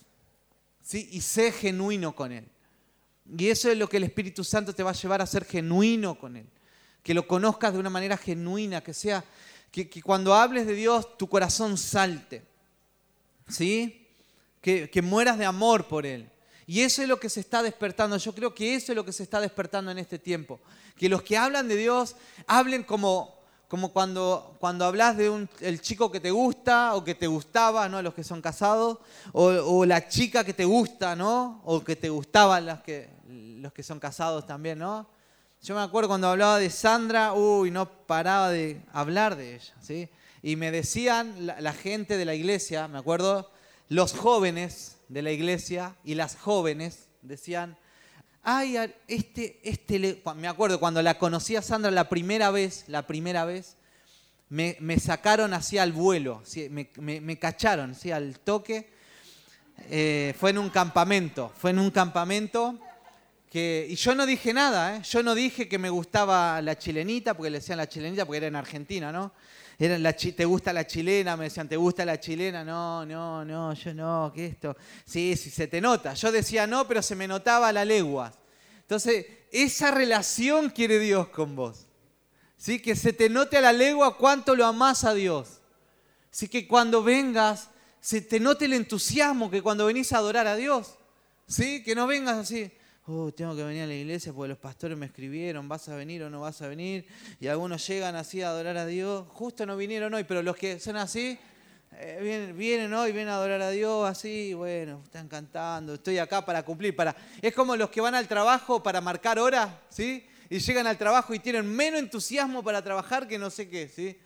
¿sí? 0.82 1.08
y 1.12 1.20
sé 1.20 1.52
genuino 1.52 2.14
con 2.14 2.32
Él. 2.32 2.48
Y 3.36 3.48
eso 3.48 3.70
es 3.70 3.78
lo 3.78 3.88
que 3.88 3.98
el 3.98 4.04
Espíritu 4.04 4.42
Santo 4.44 4.74
te 4.74 4.82
va 4.82 4.90
a 4.90 4.94
llevar 4.94 5.22
a 5.22 5.26
ser 5.26 5.44
genuino 5.44 6.18
con 6.18 6.36
Él. 6.36 6.46
Que 7.02 7.14
lo 7.14 7.26
conozcas 7.26 7.72
de 7.72 7.78
una 7.78 7.90
manera 7.90 8.16
genuina, 8.16 8.82
que 8.82 8.92
sea, 8.92 9.24
que, 9.70 9.88
cuando 10.02 10.34
hables 10.34 10.66
de 10.66 10.74
Dios 10.74 11.16
tu 11.16 11.28
corazón 11.28 11.78
salte. 11.78 12.42
¿Sí? 13.48 14.08
Que, 14.60 15.02
mueras 15.02 15.38
de 15.38 15.44
amor 15.44 15.86
por 15.88 16.06
Él. 16.06 16.30
Y 16.66 16.82
eso 16.82 17.02
es 17.02 17.08
lo 17.08 17.18
que 17.18 17.28
se 17.28 17.40
está 17.40 17.62
despertando. 17.62 18.16
Yo 18.16 18.34
creo 18.34 18.54
que 18.54 18.74
eso 18.74 18.92
es 18.92 18.96
lo 18.96 19.04
que 19.04 19.12
se 19.12 19.22
está 19.22 19.40
despertando 19.40 19.90
en 19.90 19.98
este 19.98 20.18
tiempo. 20.18 20.60
Que 20.96 21.08
los 21.08 21.22
que 21.22 21.36
hablan 21.36 21.68
de 21.68 21.76
Dios 21.76 22.16
hablen 22.46 22.84
como, 22.84 23.40
como 23.66 23.92
cuando, 23.92 24.56
cuando 24.60 24.84
hablas 24.84 25.16
de 25.16 25.30
un, 25.30 25.48
el 25.60 25.80
chico 25.80 26.12
que 26.12 26.20
te 26.20 26.30
gusta 26.30 26.94
o 26.94 27.02
que 27.02 27.14
te 27.14 27.26
gustaba, 27.26 27.88
¿no? 27.88 28.02
Los 28.02 28.14
que 28.14 28.24
son 28.24 28.42
casados, 28.42 28.98
o, 29.32 29.84
la 29.84 30.08
chica 30.08 30.44
que 30.44 30.54
te 30.54 30.64
gusta, 30.64 31.16
¿no? 31.16 31.62
O 31.64 31.82
que 31.82 31.96
te 31.96 32.08
gustaban 32.08 32.66
las 32.66 32.82
que, 32.82 33.08
los 33.30 33.72
que 33.72 33.82
son 33.82 34.00
casados 34.00 34.46
también, 34.46 34.78
¿no? 34.78 35.08
Yo 35.62 35.74
me 35.74 35.82
acuerdo 35.82 36.08
cuando 36.08 36.28
hablaba 36.28 36.58
de 36.58 36.70
Sandra, 36.70 37.34
uy, 37.34 37.70
no 37.70 38.06
paraba 38.06 38.50
de 38.50 38.80
hablar 38.92 39.36
de 39.36 39.56
ella, 39.56 39.74
¿sí? 39.80 40.08
Y 40.42 40.56
me 40.56 40.70
decían 40.70 41.34
la, 41.46 41.72
gente 41.74 42.16
de 42.16 42.24
la 42.24 42.34
iglesia, 42.34 42.88
me 42.88 42.98
acuerdo, 42.98 43.50
los 43.88 44.14
jóvenes 44.14 44.96
de 45.08 45.20
la 45.20 45.32
iglesia 45.32 45.96
y 46.02 46.14
las 46.14 46.36
jóvenes 46.36 47.08
decían, 47.20 47.76
ay, 48.42 48.78
este, 49.06 49.60
este, 49.62 50.22
me 50.34 50.48
acuerdo 50.48 50.80
cuando 50.80 51.02
la 51.02 51.18
conocí 51.18 51.56
a 51.56 51.62
Sandra 51.62 51.90
la 51.90 52.08
primera 52.08 52.50
vez, 52.50 52.84
la 52.86 53.06
primera 53.06 53.44
vez, 53.44 53.76
me, 54.48 54.98
sacaron 54.98 55.52
así 55.52 55.76
al 55.76 55.92
vuelo, 55.92 56.42
me, 56.96 57.38
cacharon 57.38 57.94
¿sí? 57.94 58.10
al 58.10 58.38
toque. 58.40 58.90
Eh, 59.88 60.34
fue 60.38 60.50
en 60.50 60.58
un 60.58 60.70
campamento, 60.70 61.52
fue 61.56 61.70
en 61.70 61.78
un 61.78 61.90
campamento 61.90 62.78
y 63.52 63.94
yo 63.96 64.14
no 64.14 64.26
dije 64.26 64.52
nada, 64.52 64.96
¿eh? 64.96 65.02
yo 65.02 65.22
no 65.22 65.34
dije 65.34 65.68
que 65.68 65.78
me 65.78 65.90
gustaba 65.90 66.62
la 66.62 66.78
chilenita, 66.78 67.34
porque 67.34 67.50
le 67.50 67.58
decían 67.58 67.78
la 67.78 67.88
chilenita 67.88 68.24
porque 68.24 68.38
era 68.38 68.46
en 68.46 68.56
Argentina, 68.56 69.10
¿no? 69.10 69.32
Era 69.78 69.98
la, 69.98 70.12
¿Te 70.12 70.44
gusta 70.44 70.74
la 70.74 70.86
chilena? 70.86 71.38
Me 71.38 71.44
decían, 71.44 71.66
¿te 71.66 71.76
gusta 71.76 72.04
la 72.04 72.20
chilena? 72.20 72.62
No, 72.62 73.04
no, 73.06 73.44
no, 73.44 73.72
yo 73.72 73.94
no, 73.94 74.30
¿qué 74.34 74.46
esto? 74.46 74.76
Sí, 75.06 75.34
sí, 75.36 75.48
se 75.48 75.68
te 75.68 75.80
nota. 75.80 76.12
Yo 76.12 76.30
decía 76.30 76.66
no, 76.66 76.86
pero 76.86 77.00
se 77.00 77.16
me 77.16 77.26
notaba 77.26 77.72
la 77.72 77.84
legua. 77.86 78.30
Entonces, 78.82 79.24
esa 79.50 79.90
relación 79.90 80.68
quiere 80.68 80.98
Dios 80.98 81.28
con 81.28 81.56
vos. 81.56 81.86
¿sí? 82.58 82.78
Que 82.78 82.94
se 82.94 83.14
te 83.14 83.30
note 83.30 83.56
a 83.56 83.62
la 83.62 83.72
legua 83.72 84.18
cuánto 84.18 84.54
lo 84.54 84.66
amás 84.66 85.04
a 85.04 85.14
Dios. 85.14 85.62
Así 86.30 86.46
que 86.46 86.68
cuando 86.68 87.02
vengas, 87.02 87.70
se 88.00 88.20
te 88.20 88.38
note 88.38 88.66
el 88.66 88.74
entusiasmo 88.74 89.50
que 89.50 89.62
cuando 89.62 89.86
venís 89.86 90.12
a 90.12 90.18
adorar 90.18 90.46
a 90.46 90.56
Dios. 90.56 90.98
¿sí? 91.48 91.82
Que 91.82 91.94
no 91.94 92.06
vengas 92.06 92.36
así, 92.36 92.70
oh, 93.10 93.32
tengo 93.32 93.56
que 93.56 93.64
venir 93.64 93.82
a 93.82 93.86
la 93.86 93.94
iglesia 93.94 94.32
porque 94.32 94.48
los 94.48 94.58
pastores 94.58 94.96
me 94.96 95.06
escribieron, 95.06 95.68
vas 95.68 95.88
a 95.88 95.96
venir 95.96 96.22
o 96.22 96.30
no 96.30 96.40
vas 96.40 96.62
a 96.62 96.68
venir. 96.68 97.06
Y 97.40 97.48
algunos 97.48 97.86
llegan 97.86 98.16
así 98.16 98.42
a 98.42 98.48
adorar 98.48 98.76
a 98.76 98.86
Dios. 98.86 99.26
Justo 99.28 99.66
no 99.66 99.76
vinieron 99.76 100.14
hoy, 100.14 100.24
pero 100.24 100.42
los 100.42 100.56
que 100.56 100.78
son 100.78 100.96
así, 100.96 101.38
eh, 101.98 102.52
vienen, 102.56 102.94
hoy, 102.94 103.12
vienen 103.12 103.30
a 103.30 103.36
adorar 103.36 103.60
a 103.62 103.70
Dios 103.70 104.08
así, 104.08 104.54
bueno, 104.54 105.02
están 105.04 105.28
cantando, 105.28 105.94
estoy 105.94 106.18
acá 106.18 106.44
para 106.44 106.62
cumplir. 106.62 106.94
Para... 106.94 107.14
Es 107.42 107.54
como 107.54 107.76
los 107.76 107.90
que 107.90 108.00
van 108.00 108.14
al 108.14 108.28
trabajo 108.28 108.82
para 108.82 109.00
marcar 109.00 109.38
horas, 109.38 109.70
¿sí? 109.88 110.26
y 110.50 110.58
llegan 110.58 110.88
al 110.88 110.98
trabajo 110.98 111.32
y 111.32 111.38
tienen 111.38 111.64
menos 111.64 112.00
entusiasmo 112.00 112.62
para 112.62 112.82
trabajar 112.82 113.28
que 113.28 113.38
no 113.38 113.50
sé 113.50 113.70
qué, 113.70 113.88
¿sí? 113.88 114.18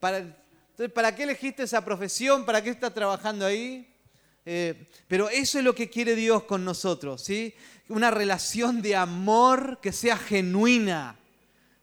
Entonces, 0.00 0.90
¿para 0.94 1.14
qué 1.14 1.24
elegiste 1.24 1.62
esa 1.62 1.84
profesión? 1.84 2.46
¿Para 2.46 2.62
qué 2.62 2.70
estás 2.70 2.94
trabajando 2.94 3.44
ahí? 3.44 3.86
Eh, 4.50 4.88
pero 5.06 5.28
eso 5.28 5.58
es 5.58 5.64
lo 5.64 5.74
que 5.74 5.90
quiere 5.90 6.14
Dios 6.14 6.44
con 6.44 6.64
nosotros, 6.64 7.22
¿sí? 7.22 7.54
Una 7.90 8.10
relación 8.10 8.80
de 8.80 8.96
amor 8.96 9.78
que 9.82 9.92
sea 9.92 10.16
genuina, 10.16 11.18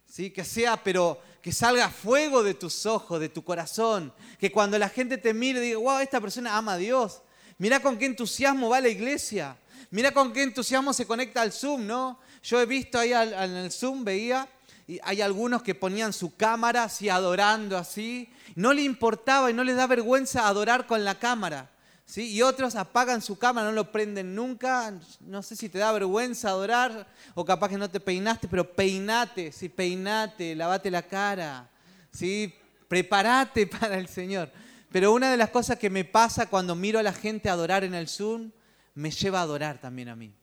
¿sí? 0.07 0.31
Que 0.31 0.43
sea, 0.43 0.75
pero 0.83 1.21
que 1.43 1.51
salga 1.51 1.91
fuego 1.91 2.41
de 2.41 2.55
tus 2.55 2.87
ojos, 2.87 3.19
de 3.19 3.29
tu 3.29 3.43
corazón, 3.43 4.11
que 4.39 4.51
cuando 4.51 4.79
la 4.79 4.89
gente 4.89 5.19
te 5.19 5.31
mire 5.31 5.61
diga, 5.61 5.77
wow, 5.77 5.99
esta 5.99 6.19
persona 6.19 6.57
ama 6.57 6.73
a 6.73 6.77
Dios. 6.77 7.21
Mira 7.59 7.81
con 7.81 7.99
qué 7.99 8.07
entusiasmo 8.07 8.69
va 8.69 8.77
a 8.77 8.81
la 8.81 8.89
iglesia. 8.89 9.55
Mira 9.91 10.11
con 10.11 10.33
qué 10.33 10.41
entusiasmo 10.41 10.91
se 10.91 11.05
conecta 11.05 11.43
al 11.43 11.51
Zoom, 11.51 11.85
¿no? 11.85 12.19
Yo 12.41 12.59
he 12.59 12.65
visto 12.65 12.97
ahí 12.97 13.13
en 13.13 13.57
el 13.57 13.71
Zoom, 13.71 14.03
veía, 14.03 14.49
y 14.87 14.99
hay 15.03 15.21
algunos 15.21 15.61
que 15.61 15.75
ponían 15.75 16.13
su 16.13 16.35
cámara 16.35 16.85
así 16.85 17.09
adorando 17.09 17.77
así. 17.77 18.27
No 18.55 18.73
le 18.73 18.81
importaba 18.81 19.51
y 19.51 19.53
no 19.53 19.63
les 19.63 19.75
da 19.75 19.85
vergüenza 19.85 20.47
adorar 20.47 20.87
con 20.87 21.03
la 21.05 21.19
cámara. 21.19 21.69
¿Sí? 22.05 22.31
Y 22.33 22.41
otros 22.41 22.75
apagan 22.75 23.21
su 23.21 23.37
cámara, 23.37 23.67
no 23.67 23.73
lo 23.73 23.91
prenden 23.91 24.35
nunca. 24.35 24.93
No 25.21 25.43
sé 25.43 25.55
si 25.55 25.69
te 25.69 25.79
da 25.79 25.91
vergüenza 25.91 26.49
adorar 26.49 27.07
o 27.33 27.43
capaz 27.43 27.69
que 27.69 27.77
no 27.77 27.89
te 27.89 27.99
peinaste, 27.99 28.47
pero 28.47 28.73
peinate, 28.73 29.51
sí, 29.51 29.69
peinate, 29.69 30.55
lavate 30.55 30.91
la 30.91 31.03
cara. 31.03 31.69
¿sí? 32.11 32.53
Prepárate 32.87 33.67
para 33.79 33.97
el 33.97 34.07
Señor. 34.07 34.51
Pero 34.91 35.13
una 35.13 35.29
de 35.29 35.37
las 35.37 35.49
cosas 35.49 35.77
que 35.77 35.89
me 35.89 36.05
pasa 36.05 36.49
cuando 36.49 36.75
miro 36.75 36.99
a 36.99 37.03
la 37.03 37.13
gente 37.13 37.49
adorar 37.49 37.83
en 37.83 37.93
el 37.93 38.07
Zoom, 38.07 38.51
me 38.93 39.11
lleva 39.11 39.39
a 39.39 39.43
adorar 39.43 39.79
también 39.79 40.09
a 40.09 40.15
mí. 40.15 40.33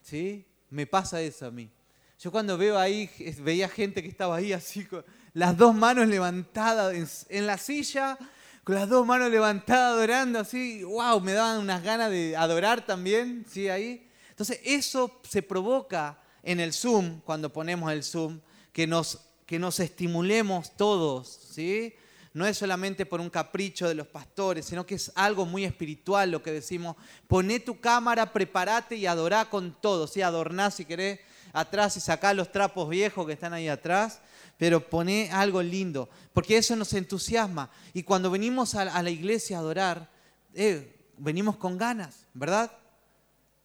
¿Sí? 0.00 0.46
Me 0.70 0.86
pasa 0.86 1.20
eso 1.20 1.46
a 1.46 1.50
mí. 1.50 1.70
Yo 2.18 2.30
cuando 2.30 2.56
veo 2.56 2.78
ahí, 2.78 3.10
veía 3.40 3.68
gente 3.68 4.02
que 4.02 4.08
estaba 4.08 4.36
ahí 4.36 4.52
así, 4.52 4.84
con 4.84 5.04
las 5.34 5.56
dos 5.56 5.74
manos 5.74 6.06
levantadas 6.06 7.26
en, 7.28 7.46
la 7.46 7.58
silla, 7.58 8.16
con 8.64 8.74
las 8.74 8.88
dos 8.88 9.06
manos 9.06 9.30
levantadas 9.30 9.92
adorando 9.92 10.40
así, 10.40 10.82
wow, 10.82 11.20
me 11.20 11.32
daban 11.32 11.60
unas 11.60 11.82
ganas 11.82 12.10
de 12.10 12.34
adorar 12.36 12.84
también, 12.84 13.44
¿sí? 13.48 13.68
Ahí. 13.68 14.10
Entonces 14.30 14.58
eso 14.64 15.20
se 15.28 15.42
provoca 15.42 16.18
en 16.42 16.60
el 16.60 16.72
Zoom, 16.72 17.20
cuando 17.20 17.52
ponemos 17.52 17.92
el 17.92 18.02
Zoom, 18.02 18.40
que 18.72 18.86
nos, 18.86 19.20
que 19.46 19.58
nos 19.58 19.80
estimulemos 19.80 20.76
todos, 20.76 21.28
¿sí? 21.52 21.94
no 22.34 22.44
es 22.44 22.58
solamente 22.58 23.06
por 23.06 23.20
un 23.20 23.30
capricho 23.30 23.86
de 23.86 23.94
los 23.94 24.08
pastores, 24.08 24.66
sino 24.66 24.84
que 24.84 24.96
es 24.96 25.12
algo 25.14 25.46
muy 25.46 25.64
espiritual 25.64 26.32
lo 26.32 26.42
que 26.42 26.50
decimos. 26.50 26.96
Poné 27.28 27.60
tu 27.60 27.80
cámara, 27.80 28.32
prepárate 28.32 28.96
y 28.96 29.06
adorá 29.06 29.48
con 29.48 29.80
todo. 29.80 30.08
Sí, 30.08 30.20
adorná 30.20 30.72
si 30.72 30.84
querés 30.84 31.20
atrás 31.52 31.96
y 31.96 32.00
sacá 32.00 32.34
los 32.34 32.50
trapos 32.50 32.88
viejos 32.88 33.24
que 33.24 33.34
están 33.34 33.52
ahí 33.52 33.68
atrás, 33.68 34.20
pero 34.58 34.88
poné 34.88 35.30
algo 35.32 35.62
lindo, 35.62 36.08
porque 36.32 36.56
eso 36.56 36.76
nos 36.76 36.92
entusiasma. 36.92 37.70
Y 37.92 38.02
cuando 38.02 38.30
venimos 38.30 38.74
a, 38.74 39.02
la 39.02 39.10
iglesia 39.10 39.56
a 39.56 39.60
adorar, 39.60 40.10
eh, 40.54 40.96
venimos 41.18 41.56
con 41.56 41.76
ganas, 41.76 42.26
¿verdad? 42.34 42.70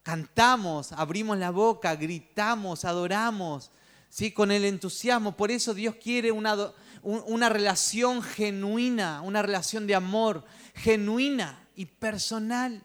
Cantamos, 0.04 0.92
abrimos 0.92 1.38
la 1.38 1.52
boca, 1.52 1.96
gritamos, 1.96 2.86
adoramos, 2.86 3.72
¿sí? 4.10 4.32
con 4.32 4.52
el 4.52 4.66
entusiasmo. 4.66 5.36
Por 5.36 5.52
eso 5.52 5.74
Dios 5.74 5.96
quiere 5.96 6.32
una 6.32 6.74
una 7.02 7.50
relación 7.50 8.22
genuina, 8.22 9.22
una 9.22 9.42
relación 9.42 9.88
de 9.88 9.96
amor 9.96 10.44
genuina 10.76 11.68
y 11.76 11.86
personal. 11.86 12.84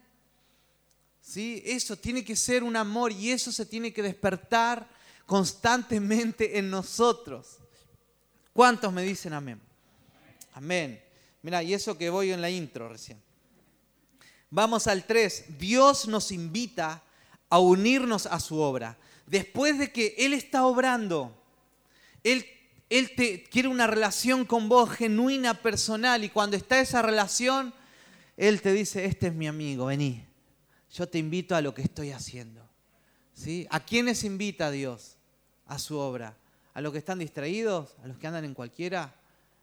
¿Sí? 1.21 1.63
Eso 1.65 1.97
tiene 1.97 2.25
que 2.25 2.37
ser 2.37 2.63
un 2.63 2.77
amor 2.77 3.13
y 3.13 3.31
eso 3.31 3.51
se 3.51 3.67
tiene 3.67 3.93
que 3.93 4.03
despertar 4.03 4.89
constantemente 5.27 6.59
en 6.59 6.71
nosotros. 6.71 7.59
¿Cuántos 8.55 8.93
me 8.93 9.03
dicen 9.03 9.35
amén? 9.35 9.61
Amén. 10.55 11.03
Mira, 11.43 11.63
y 11.63 11.75
eso 11.75 11.99
que 11.99 12.09
voy 12.09 12.31
en 12.31 12.41
la 12.41 12.49
intro 12.49 12.89
recién. 12.89 13.21
Vamos 14.49 14.87
al 14.87 15.05
3. 15.05 15.59
Dios 15.59 16.07
nos 16.07 16.31
invita 16.31 17.03
a 17.51 17.59
unirnos 17.59 18.27
a 18.27 18.39
su 18.39 18.59
obra. 18.59 18.97
Después 19.27 19.79
de 19.79 19.91
que 19.93 20.15
Él 20.19 20.33
está 20.33 20.65
obrando, 20.67 21.37
Él 22.23 22.47
te 22.89 23.43
quiere 23.43 23.67
una 23.67 23.89
relación 23.89 24.45
con 24.45 24.69
vos 24.69 24.89
genuina, 24.91 25.61
personal, 25.61 26.23
y 26.23 26.29
cuando 26.29 26.57
está 26.57 26.79
esa 26.79 27.03
relación, 27.03 27.75
Él 28.37 28.63
te 28.63 28.73
dice, 28.73 29.05
este 29.05 29.27
es 29.27 29.35
mi 29.35 29.49
amigo, 29.49 29.87
vení, 29.87 30.25
yo 30.93 31.09
te 31.09 31.19
invito 31.19 31.57
a 31.57 31.61
lo 31.61 31.75
que 31.75 31.83
estoy 31.83 32.13
haciendo. 32.13 32.65
¿Sí? 33.33 33.67
¿A 33.71 33.81
quiénes 33.81 34.23
invita 34.23 34.71
Dios 34.71 35.17
a 35.67 35.81
su 35.81 35.99
obra? 35.99 36.37
¿A 36.75 36.81
los 36.81 36.93
que 36.93 36.99
están 36.99 37.21
distraídos? 37.21 37.97
¿A 38.03 38.09
los 38.09 38.19
que 38.19 38.27
andan 38.27 38.45
en 38.45 38.55
cualquiera? 38.55 39.15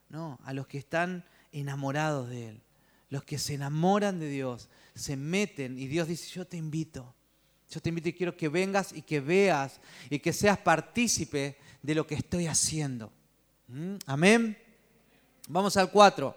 No, 0.08 0.38
a 0.44 0.52
los 0.52 0.66
que 0.66 0.78
están 0.78 1.24
enamorados 1.52 2.28
de 2.28 2.48
Él. 2.48 2.62
Los 3.10 3.24
que 3.24 3.38
se 3.38 3.54
enamoran 3.54 4.18
de 4.18 4.28
Dios, 4.28 4.68
se 4.94 5.16
meten 5.16 5.78
y 5.78 5.86
Dios 5.86 6.08
dice, 6.08 6.28
yo 6.30 6.46
te 6.46 6.56
invito. 6.56 7.14
Yo 7.70 7.80
te 7.80 7.90
invito 7.90 8.08
y 8.08 8.12
quiero 8.12 8.36
que 8.36 8.48
vengas 8.48 8.92
y 8.92 9.02
que 9.02 9.20
veas 9.20 9.80
y 10.10 10.18
que 10.18 10.32
seas 10.32 10.58
partícipe 10.58 11.56
de 11.82 11.94
lo 11.94 12.06
que 12.06 12.14
estoy 12.14 12.46
haciendo. 12.46 13.12
¿Mm? 13.68 13.96
Amén. 14.06 14.58
Vamos 15.48 15.76
al 15.76 15.90
4. 15.90 16.36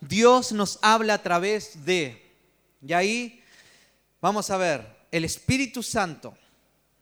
Dios 0.00 0.52
nos 0.52 0.78
habla 0.82 1.14
a 1.14 1.22
través 1.22 1.84
de, 1.84 2.34
y 2.82 2.92
ahí 2.92 3.42
vamos 4.20 4.50
a 4.50 4.56
ver, 4.56 4.96
el 5.10 5.24
Espíritu 5.24 5.82
Santo, 5.82 6.36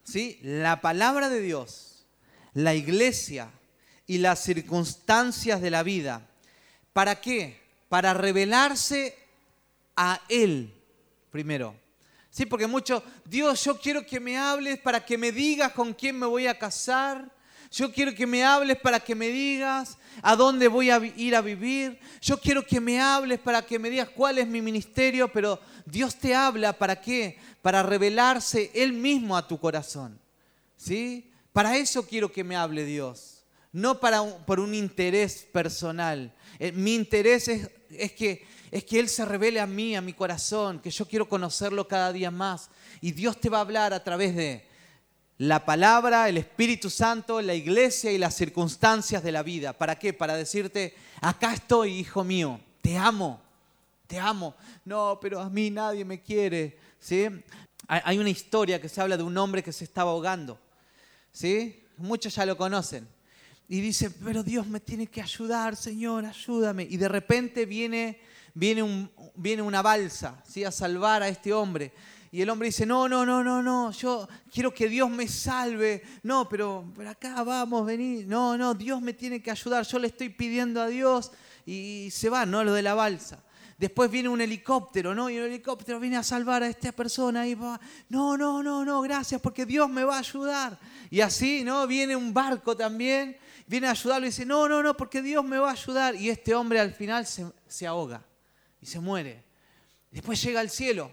¿sí? 0.03 0.39
la 0.43 0.81
palabra 0.81 1.29
de 1.29 1.41
Dios, 1.41 1.94
la 2.55 2.75
iglesia 2.75 3.51
y 4.07 4.19
las 4.19 4.43
circunstancias 4.43 5.61
de 5.61 5.71
la 5.71 5.83
vida. 5.83 6.27
¿Para 6.93 7.21
qué? 7.21 7.61
Para 7.89 8.15
revelarse 8.15 9.17
a 9.97 10.21
Él 10.29 10.73
primero. 11.31 11.75
Sí, 12.31 12.47
porque 12.47 12.67
mucho, 12.67 13.03
Dios, 13.25 13.65
yo 13.65 13.79
quiero 13.79 14.07
que 14.07 14.21
me 14.21 14.37
hables 14.39 14.79
para 14.79 15.05
que 15.05 15.19
me 15.19 15.33
digas 15.33 15.73
con 15.73 15.93
quién 15.93 16.19
me 16.19 16.27
voy 16.27 16.47
a 16.47 16.59
casar, 16.59 17.29
yo 17.71 17.93
quiero 17.93 18.15
que 18.15 18.27
me 18.27 18.45
hables 18.45 18.79
para 18.79 19.01
que 19.01 19.17
me 19.17 19.29
digas 19.29 19.99
a 20.23 20.37
dónde 20.37 20.69
voy 20.69 20.91
a 20.91 20.99
ir 20.99 21.35
a 21.35 21.41
vivir. 21.41 21.99
Yo 22.21 22.39
quiero 22.39 22.65
que 22.65 22.81
me 22.81 23.01
hables 23.01 23.41
para 23.41 23.63
que 23.63 23.81
me 23.81 23.91
digas 23.91 24.11
cuál 24.11 24.39
es 24.39 24.47
mi 24.47 24.63
ministerio, 24.63 25.27
pero 25.33 25.61
Dios 25.85 26.15
te 26.15 26.37
habla 26.37 26.73
para 26.73 27.01
qué? 27.01 27.37
Para 27.63 27.83
revelarse 27.83 28.71
Él 28.75 28.93
mismo 28.93 29.37
a 29.37 29.49
tu 29.49 29.59
corazón. 29.59 30.17
¿Sí? 30.77 31.29
Para 31.55 31.77
eso 31.77 32.05
quiero 32.05 32.33
que 32.33 32.43
me 32.43 32.57
hable 32.57 32.85
Dios, 32.85 33.45
no 33.71 34.01
para 34.01 34.25
por 34.45 34.59
un 34.59 34.75
interés 34.75 35.47
personal. 35.53 36.35
Eh, 36.59 36.73
mi 36.73 36.97
interés 36.97 37.47
es, 37.47 37.71
es, 37.91 38.11
que, 38.11 38.45
es 38.73 38.83
que 38.83 38.99
Él 38.99 39.09
se 39.09 39.25
revele 39.25 39.61
a 39.61 39.67
mí, 39.69 39.95
a 39.95 40.01
mi 40.01 40.15
corazón, 40.15 40.81
que 40.81 40.91
yo 40.91 41.07
quiero 41.07 41.29
conocerlo 41.29 41.87
cada 41.87 42.13
día 42.13 42.33
más. 42.33 42.71
Y 43.01 43.13
Dios 43.13 43.41
te 43.41 43.51
va 43.51 43.59
a 43.59 43.61
hablar 43.61 43.95
a 43.95 44.03
través 44.03 44.35
de 44.35 44.67
la 45.39 45.65
palabra, 45.65 46.29
el 46.29 46.39
Espíritu 46.39 46.91
Santo, 46.91 47.41
la 47.41 47.55
iglesia 47.55 48.11
y 48.11 48.19
las 48.19 48.35
circunstancias 48.35 49.23
de 49.23 49.31
la 49.31 49.45
vida. 49.45 49.75
¿Para 49.75 49.97
qué? 49.97 50.13
Para 50.13 50.35
decirte, 50.35 50.97
acá 51.21 51.55
estoy, 51.55 52.01
hijo 52.01 52.25
mío, 52.25 52.59
te 52.81 52.99
amo, 52.99 53.41
te 54.09 54.19
amo. 54.19 54.57
No, 54.85 55.21
pero 55.23 55.39
a 55.41 55.49
mí 55.49 55.71
nadie 55.71 56.05
me 56.05 56.21
quiere. 56.21 56.77
¿Sí? 56.99 57.29
Hay 57.87 58.19
una 58.19 58.31
historia 58.31 58.81
que 58.81 58.89
se 58.89 59.01
habla 59.01 59.17
de 59.17 59.23
un 59.23 59.39
hombre 59.39 59.63
que 59.63 59.73
se 59.73 59.85
estaba 59.85 60.11
ahogando. 60.11 60.59
¿Sí? 61.35 61.83
Muchos 61.99 62.37
ya 62.37 62.47
lo 62.47 62.57
conocen. 62.57 63.07
y 63.69 63.81
dice, 63.81 64.11
pero 64.11 64.43
Dios 64.45 64.69
me 64.69 64.79
tiene 64.79 65.09
que 65.09 65.21
ayudar, 65.21 65.75
Señor, 65.75 66.25
ayúdame. 66.25 66.87
Y 66.89 66.97
de 66.97 67.09
repente 67.09 67.67
viene, 67.67 68.21
viene, 68.55 68.83
un, 68.83 69.11
viene 69.35 69.63
una 69.63 69.83
balsa 69.83 70.41
¿sí? 70.47 70.63
a 70.63 70.71
salvar 70.71 71.23
a 71.23 71.29
este 71.29 71.53
hombre. 71.53 71.93
Y 72.31 72.41
el 72.43 72.51
hombre 72.51 72.69
dice, 72.69 72.87
no, 72.87 73.09
no, 73.09 73.27
no, 73.27 73.43
no, 73.43 73.63
no, 73.63 73.91
yo 73.91 74.29
quiero 74.53 74.73
que 74.73 74.89
Dios 74.89 75.11
me 75.11 75.27
salve. 75.27 76.03
No, 76.23 76.49
pero, 76.49 76.93
pero 76.97 77.11
acá 77.11 77.43
vamos, 77.43 77.85
vení. 77.85 78.25
No, 78.25 78.57
no, 78.57 78.75
Dios 78.75 79.03
me 79.03 79.13
tiene 79.13 79.43
que 79.43 79.51
ayudar. 79.51 79.85
Yo 79.85 79.99
le 79.99 80.09
estoy 80.09 80.29
pidiendo 80.29 80.81
a 80.81 80.87
Dios 80.87 81.33
y 81.67 82.09
se 82.13 82.29
va, 82.29 82.47
¿no? 82.47 82.63
Lo 82.63 82.75
de 82.75 82.83
la 82.83 82.95
balsa. 82.95 83.43
Después 83.77 84.09
viene 84.09 84.29
un 84.29 84.41
helicóptero, 84.41 85.15
¿no? 85.15 85.29
Y 85.31 85.37
el 85.37 85.45
helicóptero 85.45 85.99
viene 85.99 86.17
a 86.17 86.23
salvar 86.23 86.63
a 86.63 86.69
esta 86.69 86.93
persona 86.93 87.47
y 87.47 87.55
va, 87.55 87.81
no, 88.09 88.37
no, 88.37 88.63
no, 88.63 88.85
no, 88.85 89.03
gracias, 89.03 89.41
porque 89.41 89.67
Dios 89.67 89.91
me 89.91 90.05
va 90.05 90.17
a 90.17 90.21
ayudar. 90.21 90.79
Y 91.15 91.21
así, 91.21 91.63
¿no? 91.63 91.87
Viene 91.87 92.17
un 92.17 92.35
barco 92.35 92.77
también, 92.77 93.37
viene 93.69 93.87
a 93.87 93.93
ayudarlo 93.93 94.27
y 94.27 94.31
dice, 94.31 94.45
no, 94.45 94.69
no, 94.69 94.83
no, 94.83 94.97
porque 94.97 95.23
Dios 95.23 95.45
me 95.45 95.59
va 95.59 95.69
a 95.69 95.73
ayudar. 95.75 96.17
Y 96.17 96.29
este 96.29 96.57
hombre 96.57 96.81
al 96.81 96.93
final 96.93 97.25
se, 97.25 97.47
se 97.69 97.87
ahoga 97.87 98.21
y 98.81 98.87
se 98.87 98.99
muere. 98.99 99.45
Después 100.11 100.43
llega 100.43 100.59
al 100.59 100.71
cielo 100.71 101.13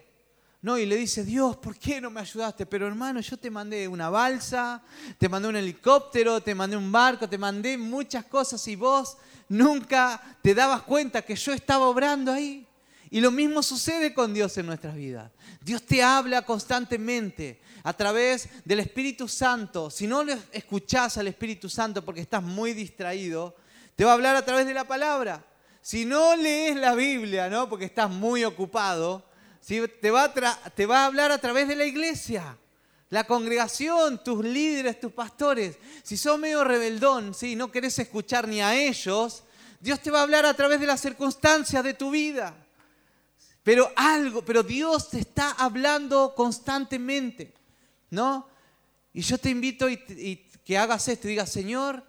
no, 0.63 0.75
y 0.79 0.87
le 0.87 0.95
dice, 0.95 1.23
Dios, 1.23 1.55
¿por 1.57 1.77
qué 1.77 2.01
no 2.01 2.09
me 2.09 2.19
ayudaste? 2.19 2.65
Pero 2.65 2.87
hermano, 2.87 3.19
yo 3.19 3.37
te 3.37 3.51
mandé 3.51 3.87
una 3.87 4.09
balsa, 4.09 4.81
te 5.19 5.29
mandé 5.29 5.49
un 5.49 5.55
helicóptero, 5.57 6.41
te 6.41 6.55
mandé 6.55 6.75
un 6.75 6.91
barco, 6.91 7.29
te 7.29 7.37
mandé 7.37 7.77
muchas 7.77 8.25
cosas 8.25 8.67
y 8.67 8.75
vos 8.75 9.17
nunca 9.49 10.19
te 10.41 10.55
dabas 10.55 10.81
cuenta 10.81 11.21
que 11.21 11.35
yo 11.35 11.53
estaba 11.53 11.85
obrando 11.85 12.31
ahí. 12.31 12.67
Y 13.13 13.19
lo 13.19 13.29
mismo 13.29 13.61
sucede 13.61 14.13
con 14.13 14.33
Dios 14.33 14.57
en 14.57 14.65
nuestras 14.65 14.95
vidas. 14.95 15.29
Dios 15.59 15.85
te 15.85 16.01
habla 16.01 16.43
constantemente 16.43 17.59
a 17.83 17.91
través 17.91 18.47
del 18.63 18.79
Espíritu 18.79 19.27
Santo. 19.27 19.89
Si 19.89 20.07
no 20.07 20.23
le 20.23 20.37
escuchás 20.53 21.17
al 21.17 21.27
Espíritu 21.27 21.69
Santo 21.69 22.05
porque 22.05 22.21
estás 22.21 22.41
muy 22.41 22.73
distraído, 22.73 23.53
te 23.97 24.05
va 24.05 24.11
a 24.11 24.13
hablar 24.13 24.37
a 24.37 24.45
través 24.45 24.65
de 24.65 24.73
la 24.73 24.85
palabra. 24.85 25.45
Si 25.81 26.05
no 26.05 26.37
lees 26.37 26.77
la 26.77 26.95
Biblia, 26.95 27.49
¿no? 27.49 27.67
Porque 27.67 27.83
estás 27.83 28.09
muy 28.09 28.45
ocupado, 28.45 29.25
te, 29.67 30.09
va 30.09 30.23
a 30.23 30.69
te 30.69 30.85
va 30.85 31.03
a 31.03 31.05
hablar 31.07 31.33
a 31.33 31.37
través 31.37 31.67
de 31.67 31.75
la 31.75 31.83
iglesia, 31.83 32.57
la 33.09 33.25
congregación, 33.25 34.23
tus 34.23 34.45
líderes, 34.45 35.01
tus 35.01 35.11
pastores. 35.11 35.77
Si 36.01 36.15
sos 36.15 36.39
medio 36.39 36.63
rebeldón, 36.63 37.33
¿sí? 37.33 37.57
no 37.57 37.73
querés 37.73 37.99
escuchar 37.99 38.47
ni 38.47 38.61
a 38.61 38.73
ellos, 38.73 39.43
Dios 39.81 39.99
te 39.99 40.11
va 40.11 40.19
a 40.19 40.23
hablar 40.23 40.45
a 40.45 40.53
través 40.53 40.79
de 40.79 40.87
las 40.87 41.01
circunstancias 41.01 41.83
de 41.83 41.93
tu 41.93 42.09
vida. 42.09 42.55
Pero 43.63 43.91
algo, 43.95 44.43
pero 44.43 44.63
Dios 44.63 45.09
te 45.09 45.19
está 45.19 45.51
hablando 45.51 46.33
constantemente, 46.35 47.53
¿no? 48.09 48.47
Y 49.13 49.21
yo 49.21 49.37
te 49.37 49.49
invito 49.49 49.89
y, 49.89 49.97
que 50.63 50.77
hagas 50.77 51.07
esto 51.07 51.27
y 51.27 51.31
digas, 51.31 51.49
Señor, 51.49 52.03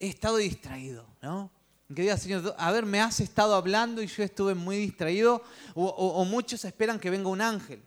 he 0.00 0.08
estado 0.08 0.38
distraído, 0.38 1.06
¿no? 1.22 1.50
Que 1.94 2.02
diga, 2.02 2.16
Señor, 2.16 2.54
a 2.58 2.72
ver, 2.72 2.84
me 2.84 3.00
has 3.00 3.20
estado 3.20 3.54
hablando 3.54 4.02
y 4.02 4.06
yo 4.08 4.24
estuve 4.24 4.54
muy 4.54 4.76
distraído, 4.76 5.42
o, 5.74 6.24
muchos 6.24 6.64
esperan 6.64 6.98
que 6.98 7.10
venga 7.10 7.28
un 7.28 7.40
ángel. 7.40 7.80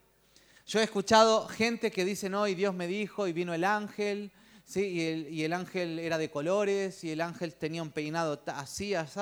Yo 0.66 0.80
he 0.80 0.84
escuchado 0.84 1.48
gente 1.48 1.92
que 1.92 2.06
dice, 2.06 2.30
no, 2.30 2.48
y 2.48 2.56
Dios 2.56 2.74
me 2.74 2.88
dijo, 2.88 3.28
y 3.28 3.34
vino 3.34 3.54
el 3.54 3.66
ángel, 3.66 4.32
¿sí? 4.64 4.82
y, 4.82 5.02
el, 5.02 5.34
y 5.34 5.44
el 5.44 5.52
ángel 5.52 6.00
era 6.00 6.18
de 6.18 6.30
colores, 6.30 7.04
y 7.04 7.12
el 7.12 7.20
ángel 7.20 7.56
tenía 7.56 7.82
un 7.82 7.92
peinado 7.92 8.42
así, 8.48 8.94
así, 8.94 9.20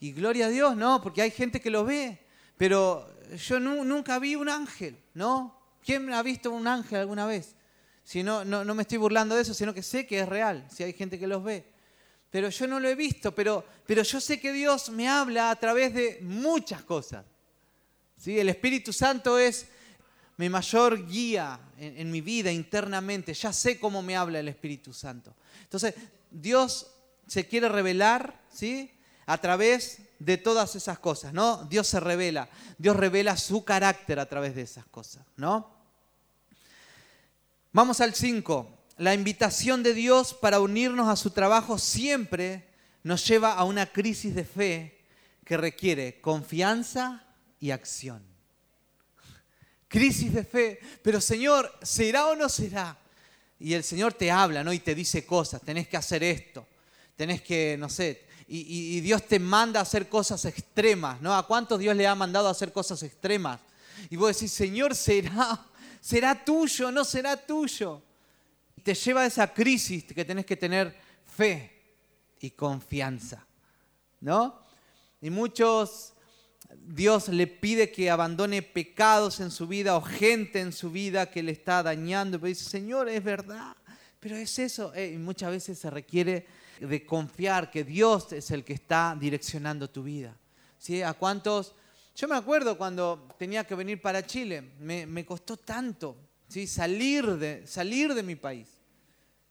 y 0.00 0.12
gloria 0.12 0.46
a 0.46 0.50
Dios, 0.50 0.76
no, 0.76 1.02
porque 1.02 1.22
hay 1.22 1.30
gente 1.30 1.60
que 1.60 1.70
lo 1.70 1.84
ve, 1.84 2.25
pero 2.56 3.08
yo 3.36 3.60
nunca 3.60 4.18
vi 4.18 4.36
un 4.36 4.48
ángel, 4.48 4.98
¿no? 5.14 5.58
¿Quién 5.84 6.12
ha 6.12 6.22
visto 6.22 6.50
un 6.50 6.66
ángel 6.66 7.00
alguna 7.00 7.26
vez? 7.26 7.54
Si 8.04 8.22
no, 8.22 8.44
no, 8.44 8.74
me 8.74 8.82
estoy 8.82 8.98
burlando 8.98 9.34
de 9.34 9.42
eso, 9.42 9.54
sino 9.54 9.74
que 9.74 9.82
sé 9.82 10.06
que 10.06 10.20
es 10.20 10.28
real, 10.28 10.66
si 10.70 10.82
hay 10.82 10.92
gente 10.92 11.18
que 11.18 11.26
los 11.26 11.42
ve 11.42 11.76
pero 12.36 12.50
yo 12.50 12.66
no 12.66 12.80
lo 12.80 12.88
he 12.88 12.94
visto, 12.94 13.34
pero, 13.34 13.64
pero 13.86 14.02
yo 14.02 14.20
sé 14.20 14.38
que 14.38 14.52
Dios 14.52 14.90
me 14.90 15.08
habla 15.08 15.50
a 15.50 15.56
través 15.56 15.94
de 15.94 16.18
muchas 16.22 16.82
cosas. 16.82 17.24
¿Sí? 18.18 18.38
El 18.38 18.50
Espíritu 18.50 18.92
Santo 18.92 19.38
es 19.38 19.66
mi 20.36 20.50
mayor 20.50 21.06
guía 21.06 21.58
en, 21.78 21.98
en, 21.98 22.10
mi 22.10 22.20
vida 22.20 22.52
internamente. 22.52 23.32
Ya 23.32 23.54
sé 23.54 23.80
cómo 23.80 24.02
me 24.02 24.16
habla 24.16 24.40
el 24.40 24.48
Espíritu 24.48 24.92
Santo. 24.92 25.34
Entonces, 25.62 25.94
Dios 26.30 26.88
se 27.26 27.46
quiere 27.46 27.70
revelar, 27.70 28.38
¿sí? 28.52 28.90
A 29.24 29.38
través 29.38 30.00
de 30.18 30.38
todas 30.38 30.74
esas 30.76 30.98
cosas, 30.98 31.32
¿no? 31.32 31.64
Dios 31.64 31.86
se 31.86 32.00
revela. 32.00 32.48
Dios 32.78 32.96
revela 32.96 33.36
su 33.36 33.64
carácter 33.64 34.18
a 34.18 34.26
través 34.26 34.54
de 34.54 34.62
esas 34.62 34.86
cosas, 34.86 35.24
¿no? 35.36 35.74
Vamos 37.72 38.00
al 38.00 38.14
5 38.14 38.76
la 38.98 39.12
invitación 39.12 39.82
de 39.82 39.92
Dios 39.92 40.32
para 40.32 40.60
unirnos 40.60 41.08
a 41.08 41.16
su 41.16 41.30
trabajo 41.30 41.78
siempre 41.78 42.66
nos 43.02 43.26
lleva 43.26 43.52
a 43.52 43.64
una 43.64 43.86
crisis 43.86 44.34
de 44.34 44.44
fe 44.44 44.98
que 45.44 45.56
requiere 45.56 46.20
confianza 46.20 47.24
y 47.60 47.70
acción. 47.70 48.22
Crisis 49.88 50.32
de 50.32 50.44
fe, 50.44 50.80
pero 51.02 51.20
Señor, 51.20 51.72
¿será 51.82 52.26
o 52.26 52.36
no 52.36 52.48
será? 52.48 52.98
Y 53.58 53.74
el 53.74 53.84
Señor 53.84 54.14
te 54.14 54.30
habla, 54.30 54.64
¿no? 54.64 54.72
Y 54.72 54.80
te 54.80 54.94
dice 54.94 55.24
cosas, 55.24 55.62
tenés 55.62 55.88
que 55.88 55.96
hacer 55.96 56.24
esto, 56.24 56.66
tenés 57.16 57.42
que, 57.42 57.76
no 57.78 57.88
sé, 57.88 58.25
y, 58.48 58.96
y 58.96 59.00
Dios 59.00 59.26
te 59.26 59.38
manda 59.38 59.80
a 59.80 59.82
hacer 59.82 60.08
cosas 60.08 60.44
extremas, 60.44 61.20
¿no? 61.20 61.34
¿A 61.34 61.46
cuántos 61.46 61.78
Dios 61.78 61.96
le 61.96 62.06
ha 62.06 62.14
mandado 62.14 62.48
a 62.48 62.52
hacer 62.52 62.72
cosas 62.72 63.02
extremas? 63.02 63.60
Y 64.10 64.16
vos 64.16 64.34
decís, 64.34 64.52
Señor, 64.52 64.94
¿será? 64.94 65.66
¿Será 66.00 66.44
tuyo? 66.44 66.90
¿No 66.92 67.04
será 67.04 67.36
tuyo? 67.36 68.02
te 68.86 68.94
lleva 68.94 69.22
a 69.22 69.26
esa 69.26 69.52
crisis 69.52 70.04
que 70.04 70.24
tenés 70.24 70.46
que 70.46 70.56
tener 70.56 70.94
fe 71.36 71.72
y 72.38 72.50
confianza, 72.52 73.44
¿no? 74.20 74.60
Y 75.20 75.28
muchos, 75.28 76.12
Dios 76.72 77.26
le 77.26 77.48
pide 77.48 77.90
que 77.90 78.08
abandone 78.08 78.62
pecados 78.62 79.40
en 79.40 79.50
su 79.50 79.66
vida 79.66 79.96
o 79.96 80.02
gente 80.02 80.60
en 80.60 80.72
su 80.72 80.92
vida 80.92 81.28
que 81.28 81.42
le 81.42 81.50
está 81.50 81.82
dañando, 81.82 82.38
pero 82.38 82.46
dice, 82.46 82.70
Señor, 82.70 83.08
es 83.08 83.24
verdad, 83.24 83.76
pero 84.20 84.36
es 84.36 84.56
eso, 84.60 84.94
eh, 84.94 85.14
y 85.14 85.18
muchas 85.18 85.50
veces 85.50 85.80
se 85.80 85.90
requiere 85.90 86.46
de 86.80 87.06
confiar 87.06 87.70
que 87.70 87.84
Dios 87.84 88.32
es 88.32 88.50
el 88.50 88.64
que 88.64 88.74
está 88.74 89.16
direccionando 89.18 89.88
tu 89.88 90.02
vida. 90.02 90.36
¿Sí? 90.78 91.02
¿A 91.02 91.14
cuántos? 91.14 91.74
Yo 92.14 92.28
me 92.28 92.36
acuerdo 92.36 92.78
cuando 92.78 93.28
tenía 93.38 93.64
que 93.64 93.74
venir 93.74 94.00
para 94.00 94.24
Chile, 94.24 94.72
me, 94.80 95.26
costó 95.26 95.56
tanto 95.56 96.16
¿sí? 96.48 96.66
salir, 96.66 97.26
de, 97.36 97.66
salir 97.66 98.14
de 98.14 98.22
mi 98.22 98.36
país. 98.36 98.68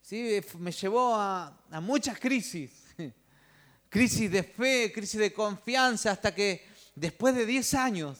¿sí? 0.02 0.42
me 0.60 0.72
llevó 0.72 1.16
a, 1.16 1.58
muchas 1.82 2.20
crisis, 2.20 2.72
crisis 3.90 4.32
de 4.32 4.44
fe, 4.44 4.92
crisis 4.94 5.20
de 5.20 5.34
confianza, 5.34 6.12
hasta 6.12 6.34
que 6.34 6.66
después 6.96 7.36
de 7.36 7.46
10 7.46 7.74
años, 7.76 8.20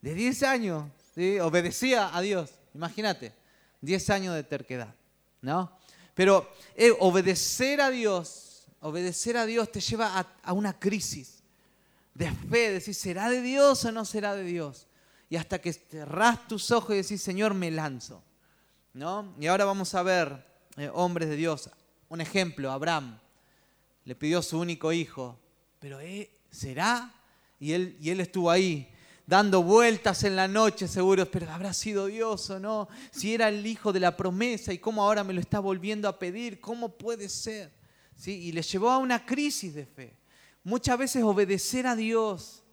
de 0.00 0.14
10 0.14 0.42
años, 0.42 0.84
obedecía 1.42 2.16
a 2.16 2.20
Dios, 2.20 2.50
imagínate, 2.74 3.32
10 3.80 4.10
años 4.10 4.34
de 4.34 4.44
terquedad, 4.44 4.94
¿no? 5.42 5.79
Pero 6.20 6.52
eh, 6.76 6.92
obedecer 7.00 7.80
a 7.80 7.88
Dios, 7.88 8.66
obedecer 8.80 9.38
a 9.38 9.46
Dios 9.46 9.72
te 9.72 9.80
lleva 9.80 10.18
a, 10.18 10.26
a 10.42 10.52
una 10.52 10.78
crisis 10.78 11.42
de 12.12 12.30
fe, 12.30 12.72
decir, 12.72 12.94
¿será 12.94 13.30
de 13.30 13.40
Dios 13.40 13.86
o 13.86 13.90
no 13.90 14.04
será 14.04 14.34
de 14.34 14.44
Dios? 14.44 14.86
Y 15.30 15.36
hasta 15.36 15.62
que 15.62 15.72
cerrás 15.72 16.46
tus 16.46 16.72
ojos 16.72 16.90
y 16.92 16.96
decís, 16.98 17.22
Señor, 17.22 17.54
me 17.54 17.70
lanzo. 17.70 18.22
¿No? 18.92 19.34
Y 19.40 19.46
ahora 19.46 19.64
vamos 19.64 19.94
a 19.94 20.02
ver 20.02 20.44
eh, 20.76 20.90
hombres 20.92 21.30
de 21.30 21.36
Dios. 21.36 21.70
Un 22.10 22.20
ejemplo, 22.20 22.70
Abraham 22.70 23.18
le 24.04 24.14
pidió 24.14 24.42
su 24.42 24.58
único 24.58 24.92
hijo, 24.92 25.38
pero 25.78 26.00
eh, 26.00 26.30
¿será? 26.50 27.14
Y 27.58 27.72
él, 27.72 27.96
y 27.98 28.10
él 28.10 28.20
estuvo 28.20 28.50
ahí 28.50 28.92
dando 29.30 29.62
vueltas 29.62 30.24
en 30.24 30.34
la 30.34 30.48
noche 30.48 30.88
seguro, 30.88 31.24
pero 31.30 31.48
¿habrá 31.52 31.72
sido 31.72 32.06
Dios 32.06 32.50
o 32.50 32.58
no? 32.58 32.88
Si 33.12 33.32
era 33.32 33.48
el 33.48 33.64
hijo 33.64 33.92
de 33.92 34.00
la 34.00 34.16
promesa 34.16 34.72
y 34.72 34.78
cómo 34.78 35.04
ahora 35.04 35.22
me 35.22 35.32
lo 35.32 35.40
está 35.40 35.60
volviendo 35.60 36.08
a 36.08 36.18
pedir, 36.18 36.60
¿cómo 36.60 36.98
puede 36.98 37.28
ser? 37.28 37.72
¿Sí? 38.16 38.32
Y 38.32 38.50
le 38.50 38.62
llevó 38.62 38.90
a 38.90 38.98
una 38.98 39.24
crisis 39.24 39.72
de 39.72 39.86
fe. 39.86 40.18
Muchas 40.64 40.98
veces 40.98 41.22
obedecer 41.22 41.86
a 41.86 41.94
Dios 41.94 42.64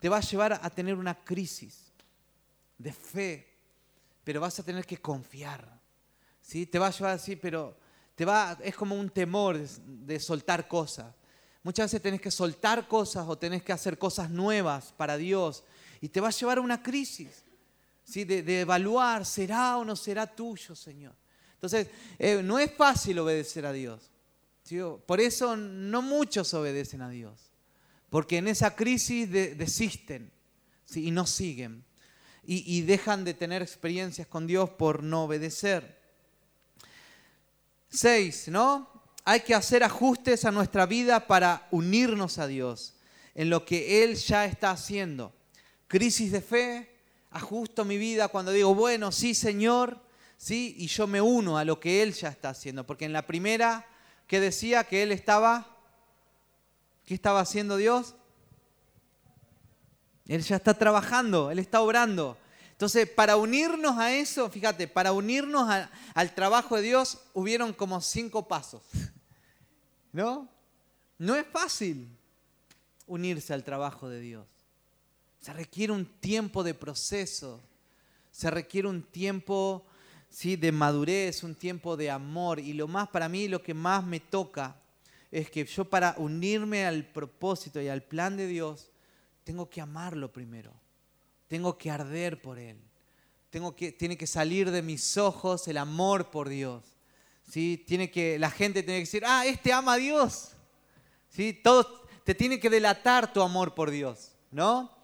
te 0.00 0.08
va 0.08 0.16
a 0.16 0.22
llevar 0.22 0.58
a 0.62 0.70
tener 0.70 0.94
una 0.94 1.14
crisis 1.14 1.92
de 2.78 2.94
fe, 2.94 3.46
pero 4.24 4.40
vas 4.40 4.58
a 4.58 4.62
tener 4.62 4.86
que 4.86 4.96
confiar. 4.96 5.78
Te 6.50 6.78
va 6.78 6.86
a 6.86 6.90
llevar 6.90 7.12
así, 7.16 7.36
pero 7.36 7.76
te 8.14 8.24
va, 8.24 8.56
es 8.62 8.74
como 8.74 8.94
un 8.94 9.10
temor 9.10 9.58
de 9.58 10.18
soltar 10.18 10.68
cosas. 10.68 11.14
Muchas 11.62 11.84
veces 11.84 12.00
tenés 12.00 12.22
que 12.22 12.30
soltar 12.30 12.88
cosas 12.88 13.26
o 13.28 13.36
tenés 13.36 13.62
que 13.62 13.74
hacer 13.74 13.98
cosas 13.98 14.30
nuevas 14.30 14.94
para 14.96 15.18
Dios 15.18 15.64
y 16.00 16.08
te 16.08 16.20
va 16.20 16.28
a 16.28 16.32
llevar 16.32 16.58
a 16.58 16.60
una 16.60 16.82
crisis 16.82 17.44
¿sí? 18.04 18.24
de, 18.24 18.60
evaluar, 18.60 19.24
¿será 19.24 19.78
o 19.78 19.84
no 19.84 19.96
será 19.96 20.26
tuyo, 20.26 20.74
Señor? 20.74 21.14
Entonces, 21.54 21.88
eh, 22.18 22.42
no 22.42 22.58
es 22.58 22.72
fácil 22.72 23.18
obedecer 23.18 23.66
a 23.66 23.72
Dios. 23.72 24.10
Por 25.06 25.20
eso 25.20 25.56
no 25.56 26.02
muchos 26.02 26.52
obedecen 26.52 27.00
a 27.00 27.08
Dios, 27.08 27.50
porque 28.10 28.36
en 28.36 28.48
esa 28.48 28.76
crisis 28.76 29.30
desisten 29.30 30.30
y 30.94 31.10
no 31.10 31.26
siguen 31.26 31.84
y 32.44 32.80
dejan 32.82 33.24
de 33.24 33.34
tener 33.34 33.62
experiencias 33.62 34.26
con 34.26 34.46
Dios 34.46 34.70
por 34.70 35.02
no 35.02 35.24
obedecer. 35.24 35.98
Seis, 37.88 38.48
¿no? 38.48 38.98
hay 39.28 39.40
que 39.40 39.54
hacer 39.54 39.84
ajustes 39.84 40.46
a 40.46 40.50
nuestra 40.50 40.86
vida 40.86 41.26
para 41.26 41.68
unirnos 41.70 42.38
a 42.38 42.46
Dios 42.46 42.94
en 43.34 43.50
lo 43.50 43.66
que 43.66 44.02
Él 44.02 44.14
ya 44.14 44.46
está 44.46 44.70
haciendo. 44.70 45.34
Crisis 45.88 46.30
de 46.30 46.40
fe, 46.40 46.96
ajusto 47.30 47.84
mi 47.84 47.98
vida 47.98 48.28
cuando 48.28 48.52
digo, 48.52 48.74
bueno, 48.74 49.10
sí, 49.10 49.34
Señor, 49.34 49.98
sí, 50.36 50.74
y 50.78 50.86
yo 50.86 51.06
me 51.06 51.20
uno 51.20 51.58
a 51.58 51.64
lo 51.64 51.80
que 51.80 52.02
Él 52.02 52.12
ya 52.12 52.28
está 52.28 52.50
haciendo. 52.50 52.86
Porque 52.86 53.06
en 53.06 53.12
la 53.12 53.26
primera 53.26 53.86
que 54.26 54.38
decía 54.38 54.84
que 54.84 55.02
Él 55.02 55.12
estaba, 55.12 55.66
¿qué 57.06 57.14
estaba 57.14 57.40
haciendo 57.40 57.76
Dios? 57.76 58.14
Él 60.26 60.42
ya 60.42 60.56
está 60.56 60.74
trabajando, 60.74 61.50
Él 61.50 61.58
está 61.58 61.80
obrando. 61.80 62.36
Entonces, 62.72 63.08
para 63.08 63.36
unirnos 63.36 63.98
a 63.98 64.14
eso, 64.14 64.48
fíjate, 64.50 64.86
para 64.86 65.12
unirnos 65.12 65.68
al 66.14 66.34
trabajo 66.34 66.76
de 66.76 66.82
Dios, 66.82 67.18
hubieron 67.34 67.72
como 67.72 68.00
cinco 68.00 68.46
pasos. 68.46 68.82
¿No? 70.12 70.48
No 71.18 71.34
es 71.34 71.46
fácil 71.46 72.08
unirse 73.06 73.52
al 73.52 73.64
trabajo 73.64 74.08
de 74.08 74.20
Dios. 74.20 74.46
Se 75.40 75.52
requiere 75.52 75.92
un 75.92 76.04
tiempo 76.04 76.62
de 76.62 76.74
proceso, 76.74 77.60
se 78.30 78.50
requiere 78.50 78.88
un 78.88 79.02
tiempo 79.02 79.84
¿sí? 80.30 80.56
de 80.56 80.72
madurez, 80.72 81.42
un 81.42 81.54
tiempo 81.54 81.96
de 81.96 82.10
amor. 82.10 82.58
Y 82.60 82.72
lo 82.72 82.88
más, 82.88 83.08
para 83.08 83.28
mí, 83.28 83.48
lo 83.48 83.62
que 83.62 83.74
más 83.74 84.04
me 84.04 84.20
toca 84.20 84.76
es 85.30 85.50
que 85.50 85.64
yo 85.64 85.84
para 85.84 86.14
unirme 86.18 86.86
al 86.86 87.04
propósito 87.04 87.80
y 87.80 87.88
al 87.88 88.02
plan 88.02 88.36
de 88.36 88.46
Dios, 88.46 88.90
tengo 89.44 89.68
que 89.68 89.80
amarlo 89.80 90.32
primero. 90.32 90.72
Tengo 91.46 91.78
que 91.78 91.90
arder 91.90 92.40
por 92.40 92.58
Él. 92.58 92.78
Tengo 93.50 93.74
que, 93.74 93.92
tiene 93.92 94.18
que 94.18 94.26
salir 94.26 94.70
de 94.70 94.82
mis 94.82 95.16
ojos 95.16 95.66
el 95.68 95.78
amor 95.78 96.30
por 96.30 96.48
Dios. 96.48 96.84
¿Sí? 97.50 97.82
Tiene 97.86 98.10
que, 98.10 98.38
la 98.38 98.50
gente 98.50 98.82
tiene 98.82 98.98
que 98.98 99.06
decir, 99.06 99.24
ah, 99.26 99.46
este 99.46 99.72
ama 99.72 99.94
a 99.94 99.96
Dios. 99.96 100.50
¿Sí? 101.30 101.54
Todo, 101.54 102.06
te 102.24 102.34
tiene 102.34 102.60
que 102.60 102.68
delatar 102.68 103.32
tu 103.32 103.40
amor 103.40 103.74
por 103.74 103.90
Dios, 103.90 104.32
¿no? 104.50 104.97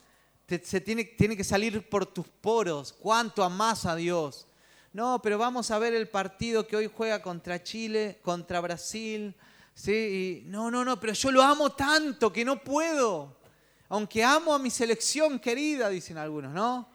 Se 0.46 0.80
tiene, 0.80 1.04
tiene 1.04 1.36
que 1.36 1.44
salir 1.44 1.88
por 1.88 2.06
tus 2.06 2.28
poros, 2.28 2.92
cuánto 2.92 3.42
amas 3.42 3.86
a 3.86 3.96
Dios. 3.96 4.46
No, 4.92 5.20
pero 5.22 5.38
vamos 5.38 5.70
a 5.70 5.78
ver 5.78 5.94
el 5.94 6.08
partido 6.08 6.66
que 6.66 6.76
hoy 6.76 6.90
juega 6.94 7.20
contra 7.22 7.62
Chile, 7.62 8.20
contra 8.22 8.60
Brasil. 8.60 9.34
¿sí? 9.74 10.44
no, 10.46 10.70
no, 10.70 10.84
no, 10.84 11.00
pero 11.00 11.12
yo 11.12 11.32
lo 11.32 11.42
amo 11.42 11.70
tanto 11.72 12.32
que 12.32 12.44
no 12.44 12.62
puedo 12.62 13.44
aunque 13.88 14.24
amo 14.24 14.54
a 14.54 14.58
mi 14.58 14.70
selección 14.70 15.38
querida, 15.38 15.88
dicen 15.88 16.18
algunos, 16.18 16.52
¿no? 16.52 16.88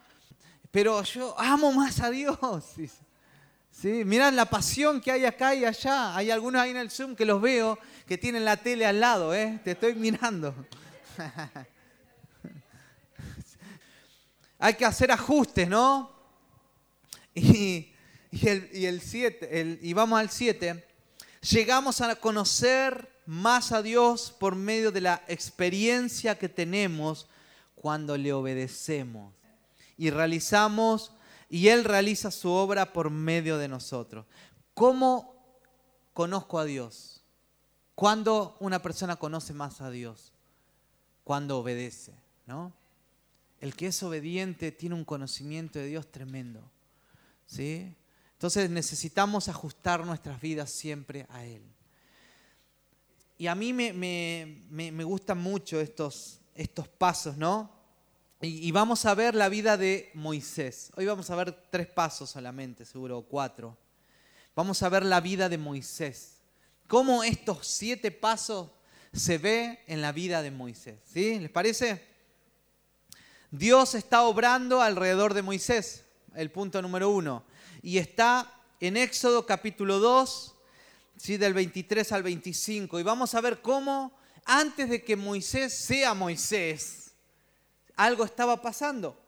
Pero 0.72 1.02
yo 1.04 1.34
amo 1.40 1.72
más 1.72 2.00
a 2.02 2.10
Dios. 2.10 2.38
¿Sí? 3.72 4.04
Mirad 4.04 4.34
la 4.34 4.46
pasión 4.46 5.00
que 5.00 5.12
hay 5.12 5.24
acá 5.24 5.56
y 5.56 5.64
allá. 5.64 6.16
Hay 6.16 6.32
algunos 6.32 6.62
ahí 6.62 6.72
en 6.72 6.78
el 6.78 6.92
Zoom 6.92 7.16
que 7.16 7.24
los 7.24 7.42
veo 7.42 7.80
que 8.06 8.18
tienen 8.18 8.44
la 8.44 8.58
tele 8.58 8.86
al 8.86 9.00
lado, 9.00 9.34
¿eh? 9.34 9.62
Te 9.64 9.72
estoy 9.72 9.96
mirando. 9.96 10.54
hay 14.60 14.74
que 14.74 14.86
hacer 14.86 15.12
ajustes, 15.12 15.67
¿no? 15.67 16.12
Y, 17.34 17.93
el, 18.32 19.80
y, 19.82 19.93
vamos 19.93 20.19
al 20.19 20.30
7. 20.30 20.86
Llegamos 21.50 22.02
a 22.02 22.15
conocer 22.17 23.10
más 23.26 23.72
a 23.72 23.82
Dios 23.82 24.36
por 24.38 24.56
medio 24.56 24.91
de 24.91 25.02
la 25.02 25.24
experiencia 25.28 26.38
que 26.38 26.50
tenemos 26.50 27.28
cuando 27.76 28.17
le 28.17 28.34
obedecemos 28.34 29.34
y 29.98 30.10
realizamos 30.10 31.13
y 31.50 31.69
Él 31.69 31.86
realiza 31.86 32.30
su 32.30 32.50
obra 32.50 32.91
por 32.91 33.10
medio 33.10 33.58
de 33.58 33.69
nosotros. 33.69 34.26
¿Cómo 34.74 35.34
conozco 36.13 36.60
a 36.60 36.65
Dios? 36.65 37.24
¿Cuándo 37.95 38.58
una 38.60 38.82
persona 38.82 39.15
conoce 39.15 39.54
más 39.54 39.82
a 39.82 39.89
Dios? 39.89 40.34
Cuando 41.24 41.60
obedece, 41.60 42.13
¿no? 42.45 42.74
El 43.60 43.76
que 43.76 43.88
es 43.88 44.04
obediente 44.04 44.72
tiene 44.72 44.95
un 44.95 45.06
conocimiento 45.06 45.80
de 45.80 45.88
Dios 45.88 46.10
tremendo, 46.12 46.62
¿sí? 47.45 47.95
Entonces 48.34 48.69
necesitamos 48.69 49.50
ajustar 49.50 50.06
nuestras 50.06 50.39
vidas 50.39 50.69
siempre 50.69 51.28
a 51.30 51.45
Él. 51.45 51.62
Y 53.38 53.48
a 53.48 53.56
mí 53.56 53.74
me, 53.74 53.93
me, 53.93 55.04
gustan 55.04 55.38
mucho 55.38 55.80
estos, 55.80 56.39
estos 56.56 56.88
pasos, 56.88 57.38
¿no? 57.38 57.72
Y, 58.41 58.72
vamos 58.72 59.06
a 59.06 59.13
ver 59.13 59.36
la 59.36 59.50
vida 59.50 59.76
de 59.76 60.12
Moisés. 60.13 60.91
Hoy 60.95 61.06
vamos 61.06 61.30
a 61.30 61.36
ver 61.36 61.52
tres 61.69 61.88
pasos 61.88 62.30
solamente, 62.30 62.86
seguro, 62.86 63.22
cuatro. 63.22 63.78
Vamos 64.56 64.82
a 64.84 64.89
ver 64.89 65.04
la 65.04 65.19
vida 65.19 65.50
de 65.50 65.58
Moisés. 65.58 66.38
Cómo 66.88 67.24
estos 67.24 67.67
siete 67.67 68.12
pasos 68.12 68.72
se 69.13 69.38
ve 69.38 69.80
en 69.88 70.02
la 70.02 70.13
vida 70.13 70.41
de 70.41 70.52
Moisés. 70.52 71.00
¿Sí? 71.06 71.39
¿Les 71.39 71.50
parece? 71.50 72.09
Dios 73.52 73.96
está 73.96 74.24
obrando 74.24 74.82
alrededor 74.82 75.34
de 75.34 75.42
Moisés, 75.42 76.06
el 76.36 76.52
punto 76.52 76.82
número 76.84 77.10
uno. 77.10 77.44
Y 77.82 77.98
está 77.98 78.62
en 78.80 78.96
Éxodo 78.96 79.48
capítulo 79.48 79.98
2, 79.98 80.56
¿sí? 81.18 81.38
del 81.38 81.56
23 81.56 82.12
al 82.12 82.22
25. 82.22 83.00
Y 83.00 83.04
vamos 83.04 83.34
a 83.34 83.42
ver 83.42 83.62
cómo 83.62 84.14
antes 84.46 84.90
de 84.90 85.04
que 85.04 85.16
Moisés 85.16 85.74
sea 85.74 86.14
Moisés, 86.14 87.14
algo 87.96 88.24
estaba 88.24 88.62
pasando. 88.62 89.20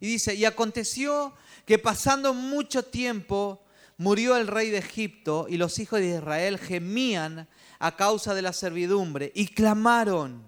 Y 0.00 0.06
dice, 0.06 0.34
y 0.34 0.44
aconteció 0.44 1.32
que 1.64 1.78
pasando 1.78 2.34
mucho 2.34 2.84
tiempo 2.84 3.62
murió 3.96 4.36
el 4.36 4.48
rey 4.48 4.68
de 4.68 4.78
Egipto 4.78 5.46
y 5.48 5.56
los 5.56 5.78
hijos 5.78 6.00
de 6.00 6.16
Israel 6.16 6.58
gemían 6.58 7.48
a 7.78 7.96
causa 7.96 8.34
de 8.34 8.42
la 8.42 8.52
servidumbre 8.52 9.32
y 9.34 9.48
clamaron. 9.48 10.46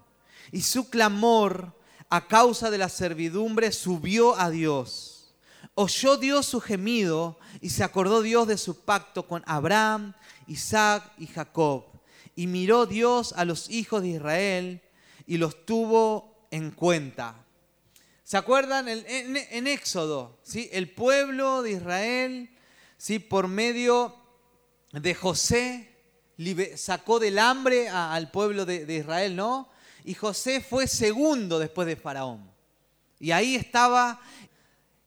Y 0.53 0.61
su 0.61 0.91
clamor 0.91 1.75
a 2.13 2.29
causa 2.29 2.71
de 2.71 2.77
la 2.77 2.91
servidumbre 2.91 3.73
subió 3.73 4.39
a 4.39 4.51
Dios. 4.51 5.33
Oyó 5.75 6.19
Dios 6.19 6.45
su 6.45 6.61
gemido 6.61 7.39
y 7.63 7.71
se 7.71 7.85
acordó 7.85 8.21
Dios 8.21 8.47
de 8.47 8.59
su 8.59 8.85
pacto 8.85 9.27
con 9.27 9.43
Abraham, 9.47 10.13
Isaac 10.47 11.11
y 11.17 11.27
Jacob. 11.27 11.87
Y 12.37 12.49
miró 12.49 12.85
Dios 12.85 13.33
a 13.35 13.47
los 13.47 13.71
hijos 13.71 14.03
de 14.03 14.09
Israel 14.09 14.83
y 15.27 15.39
los 15.39 15.65
tuvo 15.65 16.47
en 16.51 16.73
cuenta. 16.73 17.47
¿Se 18.25 18.37
acuerdan? 18.37 18.89
En, 18.89 19.67
Éxodo, 19.67 20.39
¿sí? 20.43 20.69
el 20.71 20.91
pueblo 20.91 21.63
de 21.63 21.71
Israel, 21.71 22.51
¿sí? 22.99 23.21
por 23.21 23.49
medio 23.49 24.15
de 24.93 25.15
José, 25.15 25.97
sacó 26.77 27.19
del 27.19 27.39
hambre 27.39 27.89
al 27.89 28.31
pueblo 28.31 28.67
de, 28.67 28.85
Israel, 28.95 29.35
¿no? 29.35 29.72
Y 30.05 30.15
José 30.15 30.61
fue 30.61 30.87
segundo 30.87 31.59
después 31.59 31.87
de 31.87 31.97
Faraón. 31.97 32.51
Y 33.21 33.31
ahí 33.31 33.55
estaba, 33.55 34.21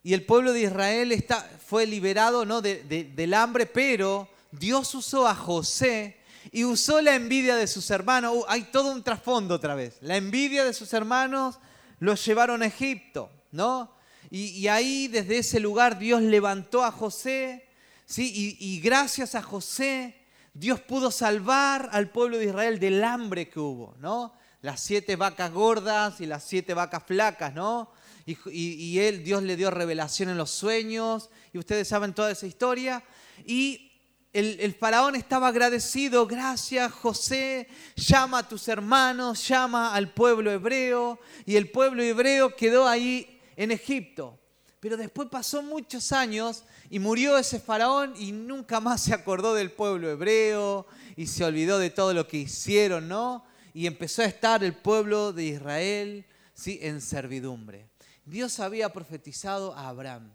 y 0.04 0.14
el 0.14 0.26
pueblo 0.26 0.54
de 0.54 0.62
Israel 0.62 1.12
está, 1.12 1.42
fue 1.66 1.86
liberado 1.86 2.46
¿no? 2.46 2.62
del 2.62 3.34
hambre, 3.34 3.66
pero 3.66 4.30
Dios 4.52 4.94
usó 4.96 5.28
a 5.28 5.36
José 5.36 6.18
y 6.52 6.64
usó 6.64 7.02
la 7.02 7.16
envidia 7.16 7.56
de 7.56 7.68
sus 7.68 7.90
hermanos. 7.90 8.34
Uh, 8.36 8.46
hay 8.48 8.64
todo 8.64 8.92
un 8.92 9.04
trasfondo 9.04 9.56
otra 9.56 9.76
vez. 9.76 9.98
La 10.02 10.16
envidia 10.16 10.64
de 10.64 10.74
sus 10.74 10.94
hermanos 10.94 11.60
los 12.00 12.24
llevaron 12.26 12.62
a 12.62 12.68
Egipto, 12.68 13.30
¿no? 13.52 13.94
Y, 14.32 14.68
ahí 14.68 15.08
desde 15.08 15.38
ese 15.38 15.60
lugar 15.60 16.00
Dios 16.00 16.22
levantó 16.22 16.84
a 16.84 16.92
José, 16.92 17.70
¿sí? 18.06 18.58
Y 18.60 18.80
gracias 18.82 19.36
a 19.36 19.42
José 19.42 20.16
Dios 20.56 20.80
pudo 20.80 21.12
salvar 21.12 21.90
al 21.92 22.10
pueblo 22.10 22.38
de 22.38 22.46
Israel 22.46 22.80
del 22.80 23.04
hambre 23.04 23.50
que 23.50 23.60
hubo, 23.60 23.94
¿no? 24.00 24.34
Las 24.66 24.82
siete 24.82 25.16
vacas 25.16 25.52
gordas 25.52 26.20
y 26.22 26.26
las 26.26 26.44
siete 26.44 26.74
vacas 26.74 27.04
flacas, 27.06 27.54
¿no? 27.54 27.92
Y, 28.26 28.98
él, 28.98 29.24
Dios 29.24 29.44
le 29.44 29.56
dio 29.56 29.70
revelación 29.70 30.28
en 30.30 30.38
los 30.38 30.50
sueños, 30.50 31.30
y 31.54 31.60
ustedes 31.60 31.88
saben 31.88 32.16
toda 32.16 32.32
esa 32.32 32.48
historia. 32.48 33.04
Y 33.46 33.92
el, 34.34 34.74
faraón 34.74 35.16
estaba 35.16 35.50
agradecido, 35.50 36.26
gracias 36.26 36.92
José, 36.94 37.68
llama 37.96 38.40
a 38.40 38.50
tus 38.50 38.68
hermanos, 38.68 39.48
llama 39.48 39.94
al 39.94 40.12
pueblo 40.12 40.52
hebreo, 40.52 41.20
y 41.46 41.58
el 41.58 41.70
pueblo 41.70 42.02
hebreo 42.02 42.56
quedó 42.56 42.88
ahí 42.88 43.40
en 43.58 43.70
Egipto. 43.70 44.40
Pero 44.80 44.98
después 44.98 45.30
pasó 45.30 45.62
muchos 45.62 46.12
años 46.12 46.64
y 46.90 46.98
murió 46.98 47.38
ese 47.38 47.60
faraón 47.60 48.16
y 48.18 48.32
nunca 48.32 48.80
más 48.80 49.04
se 49.04 49.14
acordó 49.14 49.54
del 49.54 49.72
pueblo 49.72 50.10
hebreo 50.10 50.88
y 51.16 51.28
se 51.28 51.46
olvidó 51.46 51.78
de 51.78 51.92
todo 51.92 52.16
lo 52.16 52.28
que 52.28 52.38
hicieron, 52.38 53.08
¿no? 53.08 53.46
Y 53.76 53.86
empezó 53.86 54.24
a 54.24 54.26
estar 54.26 54.64
el 54.64 54.74
pueblo 54.74 55.34
de 55.34 55.44
Israel 55.44 56.26
¿sí? 56.56 56.80
en 56.82 57.00
servidumbre. 57.00 57.86
Dios 58.26 58.60
había 58.60 58.92
profetizado 58.92 59.76
a 59.76 59.90
Abraham 59.90 60.32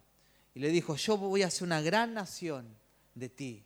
y 0.55 0.61
le 0.61 0.69
dijo, 0.69 0.95
yo 0.95 1.17
voy 1.17 1.43
a 1.43 1.49
hacer 1.49 1.65
una 1.65 1.81
gran 1.81 2.15
nación 2.15 2.69
de 3.17 3.29
ti 3.29 3.65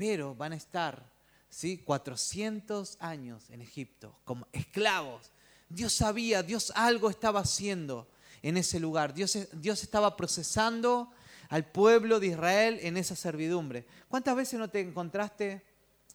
pero 0.00 0.34
van 0.34 0.54
a 0.54 0.56
estar 0.56 1.12
¿sí? 1.50 1.76
400 1.76 2.96
años 3.00 3.50
en 3.50 3.60
Egipto 3.60 4.18
como 4.24 4.46
esclavos. 4.50 5.30
Dios 5.68 5.92
sabía, 5.92 6.42
Dios 6.42 6.72
algo 6.74 7.10
estaba 7.10 7.40
haciendo 7.40 8.08
en 8.40 8.56
ese 8.56 8.80
lugar. 8.80 9.12
Dios, 9.12 9.36
Dios 9.52 9.82
estaba 9.82 10.16
procesando 10.16 11.12
al 11.50 11.66
pueblo 11.66 12.18
de 12.18 12.28
Israel 12.28 12.78
en 12.80 12.96
esa 12.96 13.14
servidumbre. 13.14 13.84
¿Cuántas 14.08 14.34
veces 14.36 14.58
no 14.58 14.70
te 14.70 14.80
encontraste 14.80 15.62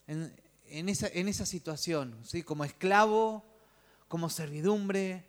en, 0.08 0.34
en, 0.70 0.90
esa, 0.90 1.46
situación, 1.46 2.18
¿sí? 2.24 2.44
como 2.44 2.64
esclavo, 2.64 3.46
como 4.08 4.30
servidumbre, 4.30 5.26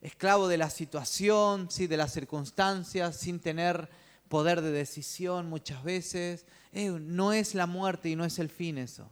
esclavo 0.00 0.48
de 0.48 0.58
la 0.58 0.70
situación, 0.70 1.70
¿sí? 1.70 1.86
de 1.86 1.96
las 1.96 2.12
circunstancias, 2.12 3.16
sin 3.16 3.40
tener 3.40 3.88
poder 4.28 4.60
de 4.60 4.70
decisión 4.70 5.48
muchas 5.48 5.82
veces. 5.82 6.46
Eh, 6.72 6.90
no 6.90 7.32
es 7.32 7.54
la 7.54 7.66
muerte 7.66 8.08
y 8.10 8.16
no 8.16 8.24
es 8.24 8.38
el 8.38 8.48
fin 8.48 8.78
eso. 8.78 9.08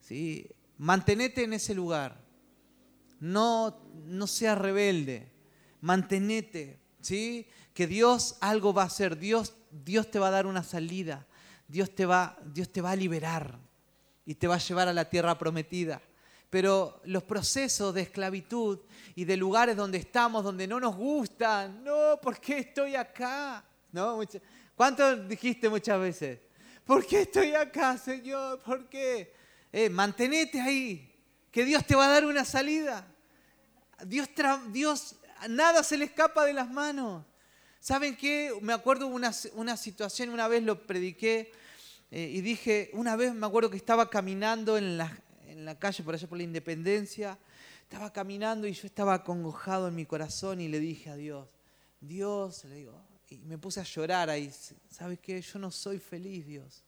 ¿sí? 0.00 0.48
Mantenete 0.76 1.44
en 1.44 1.52
ese 1.52 1.74
lugar. 1.74 2.20
No, 3.20 3.80
no 4.06 4.26
seas 4.26 4.58
rebelde. 4.58 5.30
Mantenete. 5.80 6.80
¿sí? 7.00 7.46
Que 7.74 7.86
Dios 7.86 8.36
algo 8.40 8.72
va 8.72 8.82
a 8.82 8.86
hacer. 8.86 9.18
Dios, 9.18 9.54
Dios 9.70 10.10
te 10.10 10.18
va 10.18 10.28
a 10.28 10.32
dar 10.32 10.46
una 10.46 10.62
salida. 10.62 11.26
Dios 11.68 11.94
te, 11.94 12.06
va, 12.06 12.38
Dios 12.44 12.72
te 12.72 12.80
va 12.80 12.92
a 12.92 12.96
liberar 12.96 13.67
y 14.28 14.34
te 14.34 14.46
va 14.46 14.56
a 14.56 14.58
llevar 14.58 14.88
a 14.88 14.92
la 14.92 15.08
tierra 15.08 15.38
prometida. 15.38 16.02
Pero 16.50 17.00
los 17.06 17.22
procesos 17.22 17.94
de 17.94 18.02
esclavitud 18.02 18.78
y 19.14 19.24
de 19.24 19.38
lugares 19.38 19.74
donde 19.74 19.96
estamos, 19.96 20.44
donde 20.44 20.66
no 20.66 20.78
nos 20.78 20.94
gustan, 20.96 21.82
no, 21.82 22.20
¿por 22.20 22.38
qué 22.38 22.58
estoy 22.58 22.94
acá? 22.94 23.64
¿No? 23.90 24.20
¿Cuánto 24.76 25.16
dijiste 25.16 25.70
muchas 25.70 25.98
veces? 25.98 26.40
¿Por 26.84 27.06
qué 27.06 27.22
estoy 27.22 27.54
acá, 27.54 27.96
Señor? 27.96 28.60
¿Por 28.60 28.86
qué? 28.90 29.32
Eh, 29.72 29.88
mantenete 29.88 30.60
ahí, 30.60 31.10
que 31.50 31.64
Dios 31.64 31.86
te 31.86 31.96
va 31.96 32.04
a 32.04 32.10
dar 32.10 32.26
una 32.26 32.44
salida. 32.44 33.06
Dios, 34.04 34.28
Dios, 34.68 35.16
nada 35.48 35.82
se 35.82 35.96
le 35.96 36.04
escapa 36.04 36.44
de 36.44 36.52
las 36.52 36.70
manos. 36.70 37.24
¿Saben 37.80 38.14
qué? 38.14 38.52
Me 38.60 38.74
acuerdo 38.74 39.06
una, 39.06 39.32
una 39.54 39.78
situación, 39.78 40.28
una 40.28 40.48
vez 40.48 40.62
lo 40.62 40.86
prediqué 40.86 41.50
eh, 42.10 42.30
y 42.32 42.40
dije, 42.40 42.90
una 42.94 43.16
vez 43.16 43.34
me 43.34 43.46
acuerdo 43.46 43.70
que 43.70 43.76
estaba 43.76 44.08
caminando 44.08 44.78
en 44.78 44.96
la, 44.96 45.20
en 45.46 45.64
la 45.64 45.78
calle 45.78 46.02
por 46.02 46.14
allá 46.14 46.26
por 46.28 46.38
la 46.38 46.44
Independencia, 46.44 47.38
estaba 47.82 48.12
caminando 48.12 48.66
y 48.66 48.72
yo 48.72 48.86
estaba 48.86 49.14
acongojado 49.14 49.88
en 49.88 49.94
mi 49.94 50.06
corazón 50.06 50.60
y 50.60 50.68
le 50.68 50.80
dije 50.80 51.10
a 51.10 51.16
Dios, 51.16 51.48
Dios, 52.00 52.64
le 52.64 52.76
digo, 52.76 53.08
y 53.30 53.38
me 53.38 53.58
puse 53.58 53.80
a 53.80 53.84
llorar 53.84 54.30
ahí. 54.30 54.50
¿Sabes 54.90 55.18
qué? 55.20 55.40
Yo 55.40 55.58
no 55.58 55.70
soy 55.70 55.98
feliz, 55.98 56.46
Dios. 56.46 56.82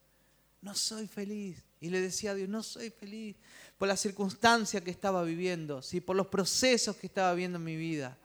No 0.63 0.75
soy 0.75 1.07
feliz. 1.07 1.63
Y 1.81 1.89
le 1.89 2.01
decía 2.01 2.33
a 2.33 2.35
Dios, 2.35 2.49
no 2.49 2.63
soy 2.63 2.91
feliz 2.91 3.37
por 3.79 3.89
la 3.89 3.97
circunstancia 3.97 4.83
que 4.83 4.91
estaba 4.91 5.23
viviendo, 5.23 5.81
¿sí? 5.83 6.01
por 6.01 6.17
los 6.17 6.27
procesos 6.27 6.97
que 6.97 7.07
estaba 7.07 7.33
viviendo 7.33 7.59
en 7.59 7.65
mi 7.65 7.77
vida. 7.77 8.19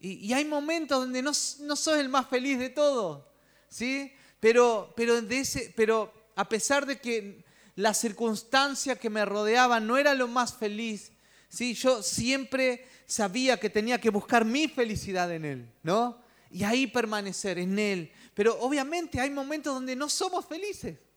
Y, 0.00 0.32
hay 0.32 0.44
momentos 0.44 0.98
donde 0.98 1.22
no, 1.22 1.30
no 1.60 1.76
soy 1.76 2.00
el 2.00 2.08
más 2.08 2.28
feliz 2.28 2.58
de 2.58 2.70
todos, 2.70 3.24
¿sí? 3.68 4.12
Pero, 4.40 4.92
pero, 4.96 5.22
de 5.22 5.38
ese, 5.38 5.72
pero 5.76 6.12
a 6.36 6.48
pesar 6.48 6.86
de 6.86 6.98
que 7.00 7.44
la 7.74 7.94
circunstancia 7.94 8.96
que 8.96 9.10
me 9.10 9.24
rodeaba 9.24 9.80
no 9.80 9.96
era 9.96 10.14
lo 10.14 10.28
más 10.28 10.54
feliz, 10.54 11.12
¿sí? 11.48 11.74
yo 11.74 12.02
siempre 12.02 12.86
sabía 13.06 13.58
que 13.58 13.70
tenía 13.70 14.00
que 14.00 14.10
buscar 14.10 14.44
mi 14.44 14.68
felicidad 14.68 15.32
en 15.32 15.44
Él, 15.44 15.72
¿no? 15.82 16.22
y 16.52 16.64
ahí 16.64 16.86
permanecer 16.86 17.58
en 17.58 17.78
Él. 17.78 18.12
Pero 18.34 18.58
obviamente 18.60 19.20
hay 19.20 19.30
momentos 19.30 19.74
donde 19.74 19.96
no 19.96 20.08
somos 20.08 20.46
felices. 20.46 20.98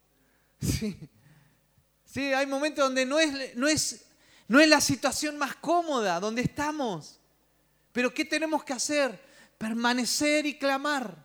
Sí, 0.62 0.97
sí 2.06 2.34
hay 2.34 2.47
momentos 2.47 2.86
donde 2.86 3.06
no 3.06 3.19
es, 3.19 3.56
no, 3.56 3.67
es, 3.67 4.06
no 4.47 4.60
es 4.62 4.69
la 4.69 4.80
situación 4.80 5.38
más 5.38 5.56
cómoda, 5.58 6.19
donde 6.19 6.41
estamos. 6.41 7.19
Pero 7.91 8.13
¿qué 8.13 8.23
tenemos 8.23 8.63
que 8.63 8.71
hacer? 8.71 9.19
Permanecer 9.58 10.45
y 10.45 10.58
clamar. 10.58 11.23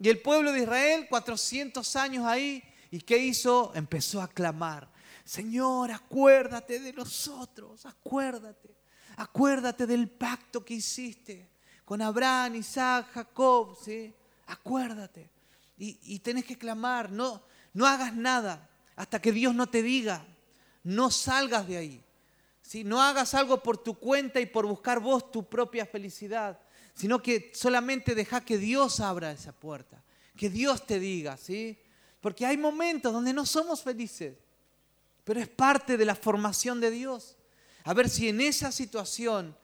Y 0.00 0.08
el 0.08 0.20
pueblo 0.20 0.50
de 0.50 0.60
Israel, 0.60 1.06
400 1.10 1.94
años 1.96 2.24
ahí, 2.24 2.64
¿y 2.90 3.00
qué 3.00 3.18
hizo? 3.18 3.72
Empezó 3.74 4.20
a 4.20 4.28
clamar. 4.28 4.90
Señor, 5.24 5.90
acuérdate 5.90 6.80
de 6.80 6.92
nosotros, 6.92 7.84
acuérdate, 7.84 8.74
acuérdate 9.16 9.86
del 9.86 10.08
pacto 10.08 10.64
que 10.64 10.74
hiciste 10.74 11.50
con 11.84 12.02
Abraham, 12.02 12.56
Isaac, 12.56 13.08
Jacob, 13.12 13.76
¿sí? 13.82 14.14
Acuérdate. 14.46 15.30
Y, 15.78 16.18
tenés 16.18 16.44
que 16.44 16.58
clamar, 16.58 17.10
no, 17.10 17.42
no 17.72 17.86
hagas 17.86 18.14
nada 18.14 18.68
hasta 18.96 19.20
que 19.20 19.30
Dios 19.32 19.54
no 19.54 19.68
te 19.68 19.82
diga, 19.82 20.26
no 20.82 21.10
salgas 21.10 21.68
de 21.68 21.76
ahí. 21.76 22.04
¿sí? 22.62 22.84
No 22.84 23.00
hagas 23.00 23.32
algo 23.34 23.62
por 23.62 23.78
tu 23.78 23.94
cuenta 23.94 24.40
y 24.40 24.46
por 24.46 24.66
buscar 24.66 24.98
vos 24.98 25.30
tu 25.30 25.48
propia 25.48 25.86
felicidad, 25.86 26.58
sino 26.94 27.22
que 27.22 27.52
solamente 27.54 28.14
deja 28.14 28.40
que 28.40 28.58
Dios 28.58 29.00
abra 29.00 29.30
esa 29.30 29.52
puerta, 29.52 30.02
que 30.36 30.50
Dios 30.50 30.84
te 30.84 30.98
diga, 30.98 31.36
¿sí? 31.36 31.78
Porque 32.20 32.44
hay 32.44 32.56
momentos 32.56 33.12
donde 33.12 33.32
no 33.32 33.46
somos 33.46 33.82
felices, 33.82 34.36
pero 35.24 35.40
es 35.40 35.48
parte 35.48 35.96
de 35.96 36.04
la 36.04 36.14
formación 36.14 36.80
de 36.80 36.90
Dios. 36.90 37.36
A 37.84 37.94
ver 37.94 38.08
si 38.08 38.28
en 38.28 38.40
esa 38.40 38.72
situación 38.72 39.56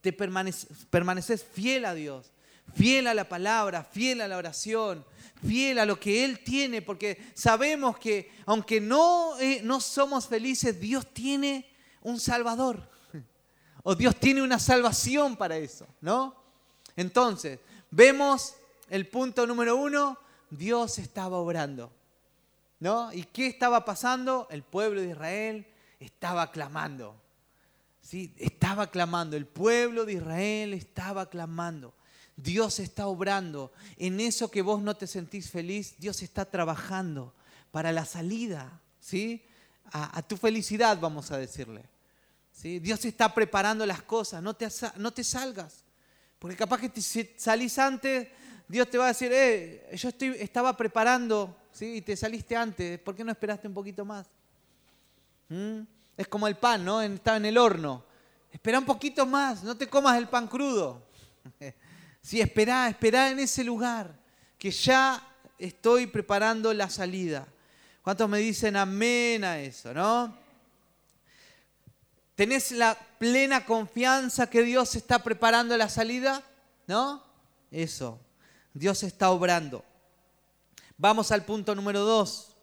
te 0.00 0.12
permaneces, 0.12 1.44
fiel 1.44 1.84
a 1.84 1.94
Dios, 1.94 2.32
fiel 2.74 3.06
a 3.06 3.14
la 3.14 3.28
palabra, 3.28 3.84
fiel 3.84 4.20
a 4.20 4.28
la 4.28 4.36
oración, 4.36 5.04
fiel 5.46 5.78
a 5.78 5.86
lo 5.86 5.98
que 5.98 6.24
Él 6.24 6.40
tiene, 6.44 6.82
porque 6.82 7.30
sabemos 7.34 7.98
que 7.98 8.30
aunque 8.46 8.80
no, 8.80 9.38
eh, 9.38 9.60
no 9.62 9.80
somos 9.80 10.26
felices, 10.26 10.78
Dios 10.80 11.06
tiene 11.14 11.70
un 12.02 12.20
Salvador. 12.20 12.90
O 13.84 13.96
Dios 13.96 14.14
tiene 14.14 14.42
una 14.42 14.60
salvación 14.60 15.36
para 15.36 15.56
eso, 15.56 15.88
¿no? 16.00 16.36
Entonces, 16.94 17.58
vemos 17.90 18.54
el 18.88 19.08
punto 19.08 19.44
número 19.44 19.74
uno, 19.74 20.16
Dios 20.50 20.98
estaba 20.98 21.38
obrando, 21.38 21.90
¿no? 22.82 23.12
¿Y 23.12 23.22
qué 23.22 23.46
estaba 23.46 23.84
pasando? 23.84 24.48
El 24.50 24.64
pueblo 24.64 25.00
de 25.00 25.10
Israel 25.10 25.64
estaba 26.00 26.50
clamando. 26.50 27.14
¿sí? 28.00 28.34
Estaba 28.36 28.90
clamando, 28.90 29.36
el 29.36 29.46
pueblo 29.46 30.04
de 30.04 30.14
Israel 30.14 30.74
estaba 30.74 31.30
clamando. 31.30 31.94
Dios 32.34 32.80
está 32.80 33.06
obrando. 33.06 33.72
En 33.98 34.18
eso 34.18 34.50
que 34.50 34.62
vos 34.62 34.82
no 34.82 34.96
te 34.96 35.06
sentís 35.06 35.48
feliz, 35.48 35.94
Dios 35.96 36.22
está 36.22 36.44
trabajando 36.44 37.32
para 37.70 37.92
la 37.92 38.04
salida, 38.04 38.80
¿sí? 38.98 39.44
A, 39.92 40.20
tu 40.22 40.36
felicidad, 40.36 40.98
vamos 40.98 41.30
a 41.30 41.38
decirle. 41.38 41.84
¿sí? 42.50 42.80
Dios 42.80 43.04
está 43.04 43.32
preparando 43.32 43.86
las 43.86 44.02
cosas, 44.02 44.42
no 44.42 44.54
te, 44.54 44.66
no 44.96 45.12
te 45.12 45.22
salgas. 45.22 45.84
Porque 46.40 46.56
capaz 46.56 46.80
que 46.80 47.00
si 47.00 47.32
salís 47.36 47.78
antes, 47.78 48.26
Dios 48.66 48.90
te 48.90 48.98
va 48.98 49.04
a 49.04 49.08
decir, 49.08 49.30
eh, 49.32 49.88
yo 49.94 50.08
estaba 50.08 50.76
preparando, 50.76 51.61
¿sí? 51.72 51.96
Y 51.96 52.02
te 52.02 52.16
saliste 52.16 52.56
antes, 52.56 52.98
¿por 53.00 53.14
qué 53.14 53.24
no 53.24 53.32
esperaste 53.32 53.68
un 53.68 53.74
poquito 53.74 54.04
más? 54.04 54.26
¿Mm? 55.48 55.80
Es 56.16 56.28
como 56.28 56.46
el 56.46 56.56
pan, 56.56 56.84
¿no? 56.84 57.02
Está 57.02 57.36
en 57.36 57.46
el 57.46 57.58
horno. 57.58 58.04
Espera 58.50 58.78
un 58.78 58.84
poquito 58.84 59.24
más, 59.26 59.62
no 59.62 59.76
te 59.76 59.88
comas 59.88 60.18
el 60.18 60.28
pan 60.28 60.46
crudo. 60.48 61.02
Sí, 62.24 62.40
espera, 62.40 62.88
espera 62.88 63.30
en 63.30 63.40
ese 63.40 63.64
lugar, 63.64 64.14
que 64.56 64.70
ya 64.70 65.20
estoy 65.58 66.06
preparando 66.06 66.72
la 66.72 66.88
salida. 66.88 67.48
¿Cuántos 68.00 68.28
me 68.28 68.38
dicen 68.38 68.76
amén 68.76 69.42
a 69.42 69.58
eso, 69.58 69.92
no? 69.92 70.32
¿Tenés 72.36 72.70
la 72.70 72.96
plena 73.18 73.66
confianza 73.66 74.48
que 74.48 74.62
Dios 74.62 74.94
está 74.94 75.18
preparando 75.18 75.76
la 75.76 75.88
salida? 75.88 76.42
¿No? 76.86 77.24
Eso. 77.72 78.20
Dios 78.72 79.02
está 79.02 79.30
obrando. 79.30 79.84
Vamos 81.02 81.32
al 81.32 81.44
punto 81.44 81.74
número 81.74 82.02
dos. 82.02 82.54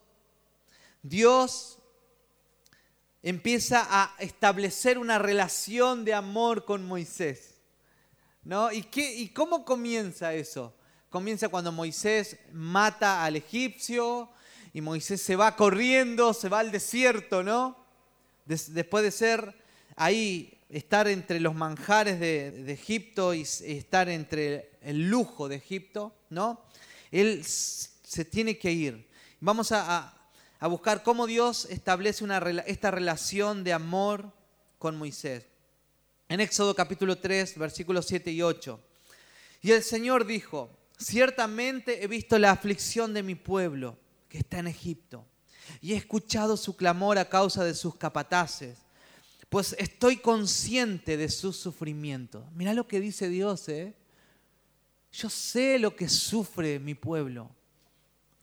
Dios 1.03 1.77
empieza 3.21 3.85
a 3.89 4.15
establecer 4.17 4.97
una 4.97 5.19
relación 5.19 6.05
de 6.05 6.13
amor 6.13 6.63
con 6.63 6.85
Moisés. 6.85 7.55
¿no? 8.45 8.71
¿Y, 8.71 8.83
qué, 8.83 9.13
¿Y 9.13 9.27
cómo 9.33 9.65
comienza 9.65 10.33
eso? 10.33 10.73
Comienza 11.09 11.49
cuando 11.49 11.73
Moisés 11.73 12.37
mata 12.53 13.25
al 13.25 13.35
egipcio 13.35 14.29
y 14.71 14.79
Moisés 14.79 15.21
se 15.21 15.35
va 15.35 15.57
corriendo, 15.57 16.33
se 16.33 16.47
va 16.47 16.59
al 16.59 16.71
desierto, 16.71 17.43
¿no? 17.43 17.75
después 18.45 19.03
de 19.03 19.11
ser 19.11 19.53
ahí, 19.97 20.57
estar 20.69 21.09
entre 21.09 21.41
los 21.41 21.55
manjares 21.55 22.21
de, 22.21 22.51
de, 22.51 22.71
Egipto 22.71 23.33
y 23.33 23.41
estar 23.41 24.07
entre 24.07 24.79
el 24.81 25.09
lujo 25.09 25.49
de 25.49 25.57
Egipto, 25.57 26.15
¿no? 26.29 26.63
Él 27.11 27.43
se 28.09 28.25
tiene 28.25 28.57
que 28.57 28.71
ir. 28.71 29.07
Vamos 29.39 29.71
a, 29.71 30.17
a 30.59 30.67
buscar 30.67 31.03
cómo 31.03 31.27
Dios 31.27 31.65
establece 31.69 32.23
una, 32.23 32.39
esta 32.65 32.89
relación 32.89 33.63
de 33.63 33.71
amor 33.71 34.33
con 34.79 34.97
Moisés. 34.97 35.45
En 36.27 36.39
Éxodo 36.39 36.73
capítulo 36.73 37.19
3, 37.19 37.55
versículos 37.59 38.07
7 38.07 38.31
y 38.31 38.41
8. 38.41 38.79
Y 39.61 39.73
el 39.73 39.83
Señor 39.83 40.25
dijo, 40.25 40.71
ciertamente 40.97 42.03
he 42.03 42.07
visto 42.07 42.39
la 42.39 42.49
aflicción 42.49 43.13
de 43.13 43.21
mi 43.21 43.35
pueblo 43.35 43.95
que 44.27 44.39
está 44.39 44.57
en 44.57 44.67
Egipto 44.67 45.23
y 45.79 45.93
he 45.93 45.95
escuchado 45.95 46.57
su 46.57 46.75
clamor 46.75 47.19
a 47.19 47.29
causa 47.29 47.63
de 47.63 47.75
sus 47.75 47.95
capataces, 47.95 48.79
pues 49.49 49.75
estoy 49.77 50.17
consciente 50.17 51.15
de 51.15 51.29
sus 51.29 51.57
sufrimientos. 51.57 52.43
Mira 52.53 52.73
lo 52.73 52.87
que 52.87 52.99
dice 52.99 53.29
Dios, 53.29 53.69
¿eh? 53.69 53.93
Yo 55.11 55.29
sé 55.29 55.77
lo 55.77 55.95
que 55.95 56.09
sufre 56.09 56.79
mi 56.79 56.95
pueblo. 56.95 57.51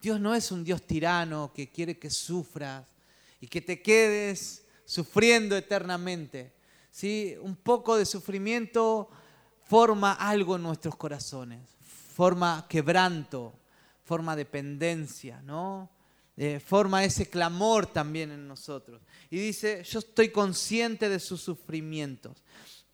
Dios 0.06 0.20
no 0.20 0.36
es 0.36 0.52
un 0.52 0.62
Dios 0.62 0.82
tirano 0.86 1.52
que 1.52 1.68
quiere 1.68 1.98
que 1.98 2.10
sufras 2.10 2.86
y 3.40 3.48
que 3.48 3.60
te 3.60 3.82
quedes 3.82 4.64
sufriendo 4.84 5.56
eternamente. 5.56 6.52
¿sí? 6.92 7.34
Un 7.40 7.56
poco 7.56 7.96
de 7.96 8.06
sufrimiento 8.06 9.10
forma 9.64 10.12
algo 10.12 10.54
en 10.54 10.62
nuestros 10.62 10.94
corazones, 10.94 11.58
forma 12.14 12.66
quebranto, 12.68 13.52
forma 14.04 14.36
dependencia, 14.36 15.42
¿no? 15.42 15.90
Eh, 16.36 16.60
forma 16.60 17.02
ese 17.02 17.28
clamor 17.28 17.88
también 17.88 18.30
en 18.30 18.46
nosotros. 18.46 19.02
Y 19.28 19.38
dice, 19.38 19.82
yo 19.82 19.98
estoy 19.98 20.28
consciente 20.28 21.08
de 21.08 21.18
sus 21.18 21.40
sufrimientos 21.40 22.44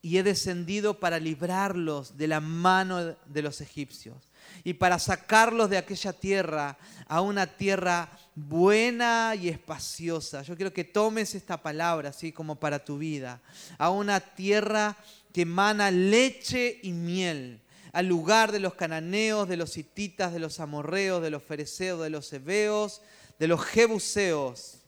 y 0.01 0.17
he 0.17 0.23
descendido 0.23 0.99
para 0.99 1.21
librarlos 1.21 2.17
de 2.17 2.29
la 2.29 2.41
mano 2.41 3.15
de 3.27 3.43
los 3.43 3.61
egipcios 3.61 4.32
y 4.65 4.75
para 4.75 4.99
sacarlos 4.99 5.71
de 5.71 5.79
aquella 5.79 6.13
tierra 6.13 6.77
a 7.07 7.21
una 7.21 7.47
tierra 7.47 8.11
buena 8.35 9.35
y 9.35 9.49
espaciosa. 9.49 10.43
Yo 10.43 10.57
quiero 10.57 10.73
que 10.73 10.85
tomes 10.85 11.35
esta 11.35 11.63
palabra 11.63 12.11
así 12.11 12.33
como 12.33 12.57
para 12.57 12.85
tu 12.85 12.99
vida, 12.99 13.41
a 13.79 13.91
una 13.91 14.21
tierra 14.21 14.97
que 15.33 15.43
emana 15.43 15.91
leche 15.91 16.81
y 16.83 16.93
miel, 16.93 17.61
al 17.93 18.07
lugar 18.07 18.53
de 18.53 18.61
los 18.61 18.75
cananeos, 18.75 19.49
de 19.49 19.57
los 19.57 19.77
hititas, 19.77 20.33
de 20.33 20.39
los 20.39 20.61
amorreos, 20.61 21.23
de 21.23 21.31
los 21.31 21.43
fereceos, 21.43 22.01
de 22.01 22.11
los 22.11 22.33
heveos, 22.33 23.03
de 23.39 23.49
los 23.49 23.65
jebuseos. 23.65 24.79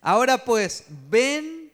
Ahora 0.00 0.44
pues, 0.44 0.84
ven 1.08 1.72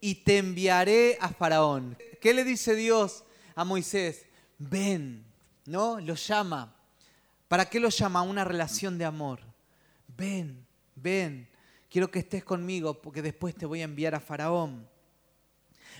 y 0.00 0.16
te 0.16 0.38
enviaré 0.38 1.18
a 1.20 1.30
Faraón. 1.30 1.96
¿Qué 2.20 2.34
le 2.34 2.44
dice 2.44 2.74
Dios 2.74 3.24
a 3.54 3.64
Moisés? 3.64 4.26
Ven, 4.58 5.24
¿no? 5.70 6.00
Lo 6.00 6.14
llama. 6.14 6.74
¿Para 7.48 7.64
qué 7.64 7.80
lo 7.80 7.88
llama? 7.88 8.22
Una 8.22 8.44
relación 8.44 8.98
de 8.98 9.04
amor. 9.04 9.40
Ven, 10.08 10.66
ven, 10.96 11.48
quiero 11.88 12.10
que 12.10 12.18
estés 12.18 12.44
conmigo 12.44 13.00
porque 13.00 13.22
después 13.22 13.54
te 13.54 13.66
voy 13.66 13.80
a 13.80 13.84
enviar 13.84 14.14
a 14.14 14.20
Faraón. 14.20 14.88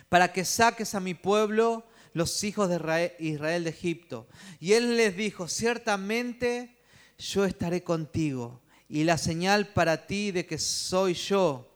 Para 0.09 0.33
que 0.33 0.45
saques 0.45 0.95
a 0.95 1.01
mi 1.01 1.15
pueblo, 1.15 1.85
los 2.13 2.43
hijos 2.43 2.69
de 2.69 3.15
Israel 3.21 3.65
de 3.65 3.71
Egipto. 3.71 4.27
Y 4.59 4.73
él 4.73 4.97
les 4.97 5.17
dijo, 5.17 5.49
ciertamente 5.49 6.77
yo 7.19 7.45
estaré 7.45 7.85
contigo. 7.85 8.61
Y 8.89 9.05
la 9.05 9.19
señal 9.19 9.69
para 9.69 10.07
ti 10.07 10.33
de 10.33 10.47
que 10.47 10.59
soy 10.59 11.15
yo 11.15 11.71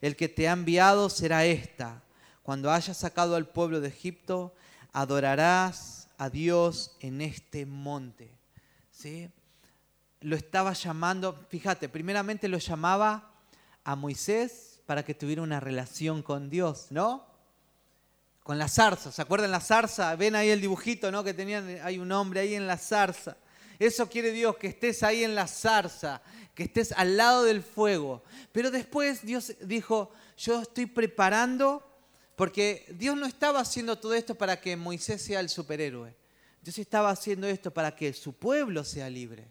el 0.00 0.16
que 0.16 0.28
te 0.28 0.48
ha 0.48 0.52
enviado 0.52 1.10
será 1.10 1.44
esta. 1.44 2.02
Cuando 2.42 2.70
hayas 2.70 2.96
sacado 2.96 3.34
al 3.34 3.48
pueblo 3.48 3.80
de 3.80 3.88
Egipto, 3.88 4.54
adorarás 4.92 5.99
a 6.20 6.28
Dios 6.28 6.96
en 7.00 7.22
este 7.22 7.64
monte. 7.64 8.30
¿Sí? 8.90 9.30
Lo 10.20 10.36
estaba 10.36 10.74
llamando, 10.74 11.46
fíjate, 11.48 11.88
primeramente 11.88 12.46
lo 12.46 12.58
llamaba 12.58 13.32
a 13.84 13.96
Moisés 13.96 14.82
para 14.84 15.02
que 15.02 15.14
tuviera 15.14 15.40
una 15.40 15.60
relación 15.60 16.22
con 16.22 16.50
Dios, 16.50 16.88
¿no? 16.90 17.24
Con 18.42 18.58
la 18.58 18.68
zarza, 18.68 19.10
¿se 19.10 19.22
acuerdan 19.22 19.50
la 19.50 19.60
zarza? 19.60 20.14
Ven 20.14 20.36
ahí 20.36 20.50
el 20.50 20.60
dibujito, 20.60 21.10
¿no? 21.10 21.24
Que 21.24 21.32
tenían, 21.32 21.78
hay 21.82 21.98
un 21.98 22.12
hombre 22.12 22.40
ahí 22.40 22.54
en 22.54 22.66
la 22.66 22.76
zarza. 22.76 23.38
Eso 23.78 24.10
quiere 24.10 24.30
Dios, 24.30 24.58
que 24.58 24.66
estés 24.66 25.02
ahí 25.02 25.24
en 25.24 25.34
la 25.34 25.46
zarza, 25.46 26.20
que 26.54 26.64
estés 26.64 26.92
al 26.92 27.16
lado 27.16 27.44
del 27.44 27.62
fuego. 27.62 28.22
Pero 28.52 28.70
después 28.70 29.24
Dios 29.24 29.54
dijo, 29.62 30.12
yo 30.36 30.60
estoy 30.60 30.84
preparando, 30.84 31.89
porque 32.40 32.86
Dios 32.96 33.18
no 33.18 33.26
estaba 33.26 33.60
haciendo 33.60 33.98
todo 33.98 34.14
esto 34.14 34.34
para 34.34 34.58
que 34.62 34.74
Moisés 34.74 35.20
sea 35.20 35.40
el 35.40 35.50
superhéroe. 35.50 36.16
Dios 36.62 36.78
estaba 36.78 37.10
haciendo 37.10 37.46
esto 37.46 37.70
para 37.70 37.94
que 37.94 38.14
su 38.14 38.32
pueblo 38.32 38.82
sea 38.82 39.10
libre. 39.10 39.46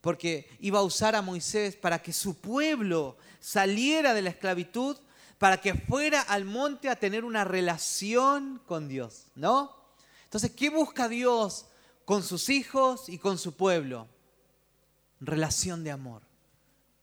Porque 0.00 0.48
iba 0.60 0.78
a 0.78 0.84
usar 0.84 1.16
a 1.16 1.20
Moisés 1.20 1.74
para 1.74 2.00
que 2.00 2.12
su 2.12 2.36
pueblo 2.36 3.16
saliera 3.40 4.14
de 4.14 4.22
la 4.22 4.30
esclavitud, 4.30 4.96
para 5.38 5.60
que 5.60 5.74
fuera 5.74 6.20
al 6.20 6.44
monte 6.44 6.88
a 6.88 6.94
tener 6.94 7.24
una 7.24 7.42
relación 7.42 8.62
con 8.66 8.86
Dios, 8.86 9.24
¿no? 9.34 9.74
Entonces, 10.22 10.52
¿qué 10.52 10.70
busca 10.70 11.08
Dios 11.08 11.66
con 12.04 12.22
sus 12.22 12.50
hijos 12.50 13.08
y 13.08 13.18
con 13.18 13.36
su 13.36 13.56
pueblo? 13.56 14.06
Relación 15.20 15.82
de 15.82 15.90
amor. 15.90 16.22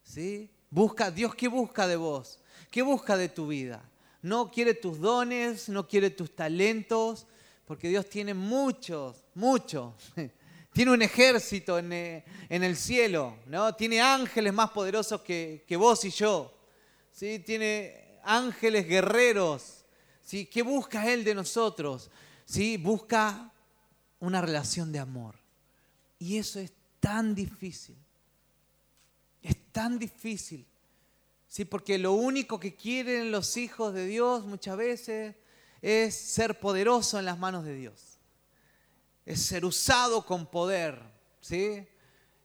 ¿Sí? 0.02 0.50
Busca, 0.70 1.12
Dios 1.12 1.36
qué 1.36 1.50
busca 1.50 1.88
de 1.88 1.98
vos? 1.98 2.40
¿Qué 2.72 2.82
busca 2.82 3.18
de 3.18 3.28
tu 3.28 3.48
vida? 3.48 3.84
No 4.26 4.50
quiere 4.50 4.74
tus 4.74 5.00
dones, 5.00 5.70
no 5.70 5.88
quiere 5.88 6.10
tus 6.10 6.36
talentos, 6.36 7.28
porque 7.64 7.90
Dios 7.90 8.10
tiene 8.10 8.34
muchos, 8.34 9.24
muchos. 9.36 9.94
Tiene 10.74 10.92
un 10.92 11.04
ejército 11.04 11.78
en, 11.78 11.94
eh, 11.94 12.26
el 12.50 12.76
cielo, 12.76 13.38
¿no? 13.46 13.76
Tiene 13.76 14.02
ángeles 14.02 14.52
más 14.52 14.72
poderosos 14.72 15.22
que, 15.22 15.78
vos 15.80 16.04
y 16.06 16.10
yo. 16.10 16.58
¿sí? 17.12 17.38
Tiene 17.38 18.20
ángeles 18.24 18.88
guerreros. 18.88 19.86
¿sí? 20.22 20.48
¿Qué 20.48 20.64
busca 20.64 21.08
Él 21.10 21.24
de 21.24 21.36
nosotros? 21.36 22.10
¿Sí? 22.46 22.78
Busca 22.78 23.54
una 24.20 24.42
relación 24.42 24.92
de 24.92 24.98
amor. 24.98 25.36
Y 26.18 26.38
eso 26.38 26.60
es 26.60 26.74
tan 27.00 27.36
difícil. 27.36 27.96
Es 29.44 29.56
tan 29.72 30.00
difícil. 30.00 30.66
¿Sí? 31.56 31.64
Porque 31.64 31.98
lo 31.98 32.12
único 32.12 32.60
que 32.60 32.76
quieren 32.76 33.32
los 33.32 33.56
hijos 33.56 33.94
de 33.94 34.06
Dios 34.06 34.44
muchas 34.44 34.76
veces 34.76 35.38
es 35.82 36.14
ser 36.14 36.60
poderoso 36.60 37.18
en 37.18 37.24
las 37.24 37.40
manos 37.40 37.64
de 37.64 37.74
Dios. 37.74 38.20
Es 39.26 39.42
ser 39.44 39.64
usado 39.64 40.26
con 40.26 40.48
poder. 40.48 41.00
¿sí? 41.40 41.88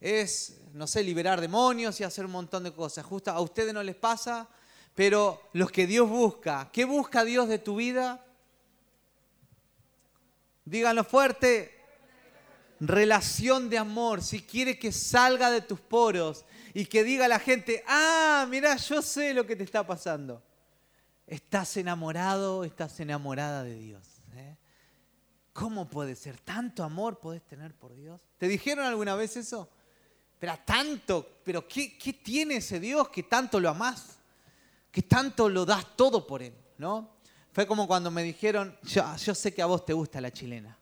Es, 0.01 0.61
no 0.75 0.87
sé, 0.87 1.03
liberar 1.03 1.40
demonios 1.40 2.01
y 2.01 2.05
hacer 2.05 2.25
un 2.25 2.31
montón 2.31 2.62
de 2.62 2.73
cosas. 2.73 3.05
Justo 3.05 3.33
a 3.33 3.40
ustedes 3.40 3.75
no 3.75 3.83
les 3.83 3.96
pasa, 3.96 4.49
pero 4.94 5.42
los 5.55 5.73
que 5.73 5.88
Dios 5.88 6.09
busca, 6.09 6.70
¿qué 6.73 6.85
busca 6.85 7.25
Dios 7.25 7.49
de 7.49 7.59
tu 7.59 7.75
vida? 7.75 8.25
Díganlo 10.64 11.03
fuerte, 11.03 11.77
relación 12.79 13.70
de 13.70 13.79
amor, 13.79 14.23
si 14.23 14.42
quiere 14.42 14.79
que 14.79 14.92
salga 14.92 15.51
de 15.51 15.62
tus 15.62 15.81
poros 15.81 16.44
y 16.72 16.87
que 16.87 17.04
diga 17.04 17.28
la 17.28 17.38
gente, 17.38 17.83
ah, 17.87 18.46
mira, 18.48 18.76
yo 18.76 19.02
sé 19.02 19.35
lo 19.35 19.46
que 19.46 19.56
te 19.56 19.64
está 19.64 19.87
pasando. 19.87 20.42
Estás 21.26 21.76
enamorado, 21.76 22.64
estás 22.64 22.98
enamorada 23.00 23.62
de 23.62 23.76
Dios. 23.76 24.06
¿eh? 24.35 24.56
¿Cómo 25.52 25.88
puede 25.88 26.16
ser? 26.16 26.38
¿Tanto 26.40 26.83
amor 26.83 27.18
podés 27.18 27.42
tener 27.46 27.74
por 27.74 27.94
Dios? 27.94 28.20
¿Te 28.38 28.48
dijeron 28.48 28.85
alguna 28.85 29.14
vez 29.14 29.37
eso? 29.37 29.70
Pero 30.38 30.59
tanto, 30.64 31.40
pero 31.44 31.68
¿qué, 31.68 31.98
¿qué, 31.98 32.14
tiene 32.14 32.56
ese 32.56 32.80
Dios 32.80 33.09
que 33.11 33.24
tanto 33.24 33.61
lo 33.61 33.68
amás? 33.68 34.18
Que 34.90 35.02
tanto 35.02 35.48
lo 35.48 35.66
das 35.66 35.96
todo 35.96 36.26
por 36.26 36.42
Él, 36.42 36.54
¿no? 36.78 37.16
Fue 37.52 37.66
como 37.66 37.87
cuando 37.87 38.11
me 38.11 38.22
dijeron, 38.22 38.76
yo, 38.83 39.04
yo 39.16 39.35
sé 39.35 39.52
que 39.52 39.61
a 39.61 39.66
vos 39.66 39.85
te 39.85 39.92
gusta 39.92 40.20
la 40.20 40.33
chilena. 40.33 40.78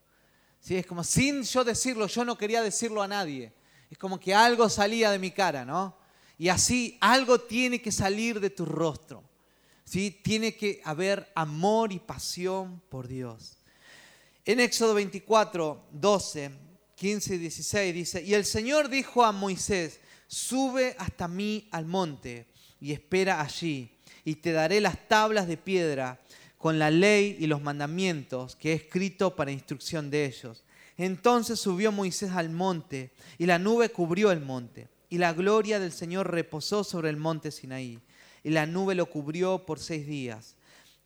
Es 0.67 0.87
como 0.87 1.03
sin 1.03 1.43
yo 1.43 1.65
decirlo, 1.65 2.07
yo 2.07 2.25
no 2.25 2.37
quería 2.37 2.63
decirlo 2.63 3.03
a 3.03 3.09
nadie. 3.09 3.53
Es 3.91 3.99
como 3.99 4.19
que 4.21 4.35
algo 4.35 4.69
salía 4.69 5.11
de 5.11 5.19
mi 5.19 5.31
cara, 5.31 5.65
¿no? 5.65 5.97
Y 6.39 6.49
así 6.49 6.97
algo 7.01 7.41
tiene 7.41 7.83
que 7.83 7.91
salir 7.91 8.39
de 8.41 8.51
tu 8.51 8.65
rostro. 8.65 9.25
¿sí? 9.89 10.21
Tiene 10.23 10.55
que 10.55 10.81
haber 10.85 11.31
amor 11.35 11.93
y 11.93 11.99
pasión 11.99 12.81
por 12.89 13.09
Dios. 13.09 13.57
En 14.45 14.61
Éxodo 14.61 14.95
24, 14.95 15.87
12, 15.93 16.51
15 16.95 17.35
y 17.35 17.39
16 17.39 17.95
dice, 17.95 18.23
y 18.23 18.35
el 18.35 18.45
Señor 18.45 18.89
dijo 18.89 19.25
a 19.25 19.33
Moisés, 19.33 20.01
sube 20.27 20.95
hasta 20.99 21.29
mí 21.29 21.69
al 21.71 21.87
monte 21.87 22.47
y 22.81 22.93
espera 22.93 23.41
allí, 23.41 23.91
y 24.25 24.37
te 24.37 24.53
daré 24.53 24.81
las 24.81 25.09
tablas 25.09 25.49
de 25.49 25.57
piedra 25.57 26.21
con 26.59 26.79
la 26.79 26.91
ley 26.91 27.37
y 27.39 27.47
los 27.47 27.63
mandamientos 27.63 28.57
que 28.57 28.73
he 28.73 28.75
escrito 28.75 29.35
para 29.37 29.53
instrucción 29.53 30.11
de 30.11 30.27
ellos. 30.27 30.65
Entonces 30.99 31.61
subió 31.61 31.93
Moisés 31.93 32.33
al 32.33 32.51
monte 32.51 33.13
y 33.39 33.47
la 33.47 33.61
nube 33.61 33.91
cubrió 33.91 34.33
el 34.33 34.41
monte 34.41 34.89
y 35.09 35.19
la 35.19 35.33
gloria 35.33 35.79
del 35.79 35.93
Señor 35.93 36.31
reposó 36.31 36.83
sobre 36.83 37.09
el 37.09 37.17
monte 37.17 37.53
Sinaí 37.53 38.01
y 38.43 38.51
la 38.51 38.67
nube 38.67 38.97
lo 38.97 39.07
cubrió 39.07 39.65
por 39.65 39.79
seis 39.79 40.07
días. 40.07 40.57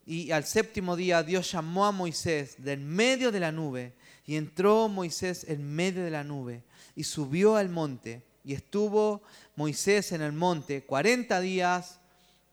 Y 0.06 0.32
al 0.32 0.44
séptimo 0.44 0.96
día 0.96 1.22
Dios 1.22 1.52
llamó 1.52 1.84
a 1.84 1.92
Moisés 1.92 2.56
del 2.64 2.80
medio 2.80 3.30
de 3.30 3.40
la 3.40 3.52
nube 3.52 3.92
y 4.26 4.36
entró 4.36 4.88
Moisés 4.88 5.44
en 5.46 5.62
medio 5.62 6.02
de 6.02 6.10
la 6.10 6.24
nube 6.24 6.64
y 6.96 7.04
subió 7.04 7.56
al 7.56 7.68
monte 7.68 8.22
y 8.44 8.54
estuvo 8.54 9.22
Moisés 9.56 10.12
en 10.12 10.22
el 10.22 10.32
monte 10.32 10.84
cuarenta 10.84 11.38
días 11.40 12.00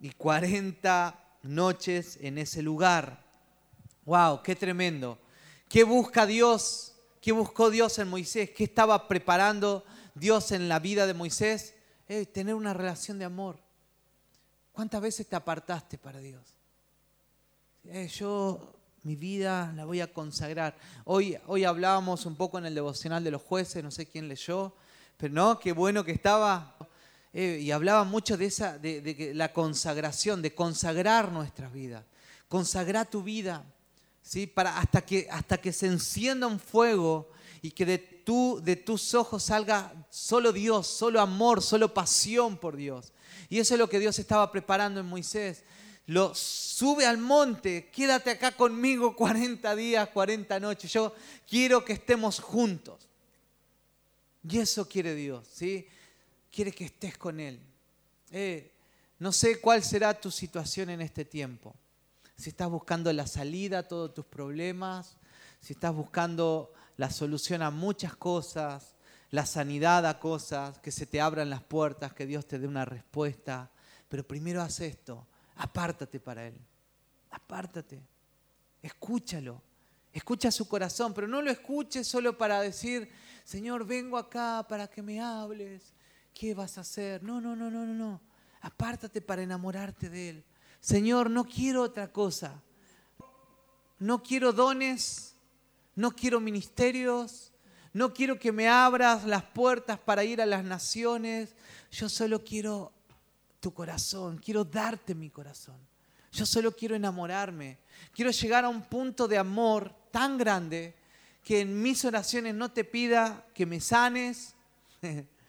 y 0.01 0.09
cuarenta 0.11 1.23
noches 1.41 2.19
en 2.21 2.37
ese 2.37 2.61
lugar. 2.61 3.23
¡Wow! 4.05 4.43
¡Qué 4.43 4.55
tremendo! 4.55 5.17
¿Qué 5.69 5.83
busca 5.83 6.25
Dios? 6.25 6.95
¿Qué 7.21 7.31
buscó 7.31 7.69
Dios 7.69 7.99
en 7.99 8.07
Moisés? 8.07 8.51
¿Qué 8.51 8.63
estaba 8.63 9.07
preparando 9.07 9.83
Dios 10.15 10.51
en 10.51 10.69
la 10.69 10.79
vida 10.79 11.05
de 11.05 11.13
Moisés? 11.13 11.73
Eh, 12.07 12.25
tener 12.25 12.55
una 12.55 12.73
relación 12.73 13.19
de 13.19 13.25
amor. 13.25 13.59
¿Cuántas 14.71 15.01
veces 15.01 15.27
te 15.27 15.35
apartaste 15.35 15.97
para 15.97 16.19
Dios? 16.19 16.41
Eh, 17.85 18.07
yo 18.07 18.73
mi 19.03 19.15
vida 19.15 19.73
la 19.75 19.85
voy 19.85 20.01
a 20.01 20.11
consagrar. 20.13 20.75
Hoy, 21.05 21.37
hoy 21.47 21.65
hablábamos 21.65 22.25
un 22.25 22.35
poco 22.35 22.57
en 22.57 22.65
el 22.65 22.75
devocional 22.75 23.23
de 23.23 23.31
los 23.31 23.41
jueces, 23.41 23.83
no 23.83 23.91
sé 23.91 24.05
quién 24.05 24.27
leyó, 24.27 24.73
pero 25.17 25.33
no, 25.33 25.59
qué 25.59 25.73
bueno 25.73 26.03
que 26.03 26.11
estaba 26.11 26.75
Eh, 27.31 27.59
y 27.61 27.71
hablaba 27.71 28.03
mucho 28.05 28.37
de, 28.37 28.45
esa, 28.47 28.79
de, 28.79 29.33
la 29.35 29.53
consagración, 29.53 30.41
de 30.41 30.55
consagrar 30.55 31.31
nuestras 31.31 31.71
vidas. 31.71 32.03
Consagrar 32.47 33.07
tu 33.07 33.21
vida, 33.21 33.63
¿sí? 34.29 34.45
Para, 34.45 34.77
hasta, 34.77 35.03
que, 35.03 35.27
hasta 35.31 35.59
que 35.59 35.73
se 35.73 35.87
encienda 35.87 36.45
un 36.45 36.59
fuego 36.59 37.31
y 37.63 37.71
que 37.71 37.83
de, 37.83 37.97
tu, 37.97 38.61
de 38.63 38.75
tus 38.75 39.15
ojos 39.15 39.41
salga 39.41 39.91
solo 40.11 40.53
Dios, 40.53 40.85
solo 40.85 41.19
amor, 41.19 41.63
solo 41.63 41.91
pasión 41.95 42.55
por 42.55 42.75
Dios. 42.75 43.11
Y 43.49 43.57
eso 43.57 43.73
es 43.73 43.79
lo 43.79 43.89
que 43.89 43.97
Dios 43.97 44.19
estaba 44.19 44.51
preparando 44.51 44.99
en 44.99 45.07
Moisés. 45.07 45.63
Lo 46.05 46.35
sube 46.35 47.07
al 47.07 47.17
monte, 47.17 47.89
quédate 47.91 48.29
acá 48.29 48.51
conmigo 48.51 49.15
40 49.15 49.75
días, 49.75 50.07
40 50.09 50.59
noches. 50.59 50.93
Yo 50.93 51.11
quiero 51.47 51.83
que 51.83 51.93
estemos 51.93 52.39
juntos. 52.39 53.07
Y 54.47 54.59
eso 54.59 54.87
quiere 54.87 55.15
Dios, 55.15 55.47
¿sí? 55.51 55.87
quiere 56.51 56.71
que 56.71 56.85
estés 56.85 57.17
con 57.17 57.39
Él. 57.39 57.59
Eh, 58.29 58.71
no 59.17 59.31
sé 59.31 59.59
cuál 59.59 59.83
será 59.83 60.13
tu 60.13 60.29
situación 60.29 60.91
en 60.91 61.01
este 61.01 61.25
tiempo. 61.25 61.75
Si 62.39 62.51
estás 62.51 62.69
buscando 62.69 63.11
la 63.11 63.27
salida 63.27 63.79
a 63.79 63.87
todos 63.89 64.13
tus 64.13 64.23
problemas, 64.23 65.17
si 65.59 65.73
estás 65.73 65.93
buscando 65.93 66.71
la 66.95 67.09
solución 67.09 67.61
a 67.61 67.69
muchas 67.69 68.15
cosas, 68.15 68.95
la 69.29 69.45
sanidad 69.45 70.05
a 70.05 70.21
cosas, 70.21 70.79
que 70.79 70.89
se 70.89 71.05
te 71.05 71.19
abran 71.19 71.49
las 71.49 71.61
puertas, 71.61 72.13
que 72.13 72.25
Dios 72.25 72.47
te 72.47 72.57
dé 72.57 72.65
una 72.65 72.85
respuesta. 72.85 73.69
Pero 74.07 74.25
primero 74.25 74.61
haz 74.61 74.79
esto, 74.79 75.27
apártate 75.57 76.21
para 76.21 76.47
Él, 76.47 76.57
apártate, 77.29 78.01
escúchalo, 78.81 79.61
escucha 80.13 80.49
su 80.49 80.65
corazón, 80.65 81.13
pero 81.13 81.27
no 81.27 81.41
lo 81.41 81.51
escuches 81.51 82.07
solo 82.07 82.37
para 82.37 82.61
decir, 82.61 83.11
Señor, 83.43 83.85
vengo 83.85 84.17
acá 84.17 84.65
para 84.65 84.87
que 84.87 85.01
me 85.01 85.19
hables, 85.19 85.93
¿qué 86.33 86.53
vas 86.53 86.77
a 86.77 86.81
hacer? 86.81 87.21
No, 87.21 87.41
no, 87.41 87.53
no, 87.53 87.69
no, 87.69 87.85
no, 87.85 87.93
no. 87.93 88.21
Apártate 88.61 89.19
para 89.19 89.41
enamorarte 89.41 90.09
de 90.09 90.29
Él. 90.29 90.45
Señor, 90.79 91.29
no 91.29 91.45
quiero 91.45 91.83
otra 91.83 92.11
cosa. 92.11 92.61
No 93.97 94.23
quiero 94.23 94.53
dones, 94.53 95.35
no 95.95 96.11
quiero 96.11 96.39
ministerios, 96.39 97.51
no 97.91 98.13
quiero 98.13 98.39
que 98.39 98.51
me 98.51 98.69
abras 98.69 99.25
las 99.25 99.43
puertas 99.43 99.99
para 99.99 100.23
ir 100.23 100.41
a 100.41 100.45
las 100.45 100.63
naciones. 100.63 101.55
Yo 101.91 102.07
solo 102.07 102.43
quiero 102.43 102.93
tu 103.59 103.73
corazón, 103.73 104.37
quiero 104.37 104.63
darte 104.63 105.13
mi 105.15 105.29
corazón. 105.29 105.77
Yo 106.31 106.45
solo 106.45 106.71
quiero 106.71 106.95
enamorarme. 106.95 107.79
Quiero 108.13 108.31
llegar 108.31 108.63
a 108.63 108.69
un 108.69 108.83
punto 108.83 109.27
de 109.27 109.37
amor 109.37 109.93
tan 110.11 110.37
grande 110.37 110.95
que 111.43 111.61
en 111.61 111.81
mis 111.81 112.05
oraciones 112.05 112.53
no 112.55 112.71
te 112.71 112.83
pida 112.83 113.45
que 113.53 113.65
me 113.65 113.79
sanes, 113.81 114.55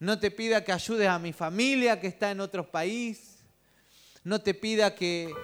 No 0.00 0.18
te 0.18 0.30
pida 0.30 0.64
que 0.64 0.72
ayudes 0.72 1.08
a 1.08 1.18
mi 1.18 1.32
familia 1.32 2.00
que 2.00 2.06
está 2.06 2.30
en 2.30 2.40
otro 2.40 2.70
país. 2.70 3.37
No 4.24 4.40
te 4.40 4.54
pida 4.54 4.94
que, 4.94 5.34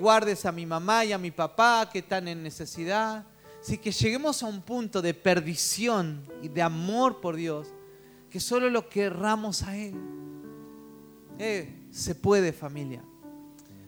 guardes 0.00 0.44
a 0.44 0.50
mi 0.50 0.66
mamá 0.66 1.04
y 1.04 1.12
a 1.12 1.18
mi 1.18 1.30
papá 1.30 1.88
que 1.92 2.00
están 2.00 2.26
en 2.26 2.42
necesidad. 2.42 3.24
Así 3.62 3.78
que 3.78 3.92
lleguemos 3.92 4.42
a 4.42 4.46
un 4.46 4.60
punto 4.60 5.00
de 5.00 5.14
perdición 5.14 6.26
y 6.42 6.48
de 6.48 6.60
amor 6.60 7.20
por 7.20 7.36
Dios, 7.36 7.68
que 8.28 8.40
solo 8.40 8.68
lo 8.68 8.88
querramos 8.88 9.62
a 9.62 9.76
Él. 9.76 9.94
Eh, 11.38 11.86
se 11.92 12.16
puede 12.16 12.52
familia. 12.52 13.04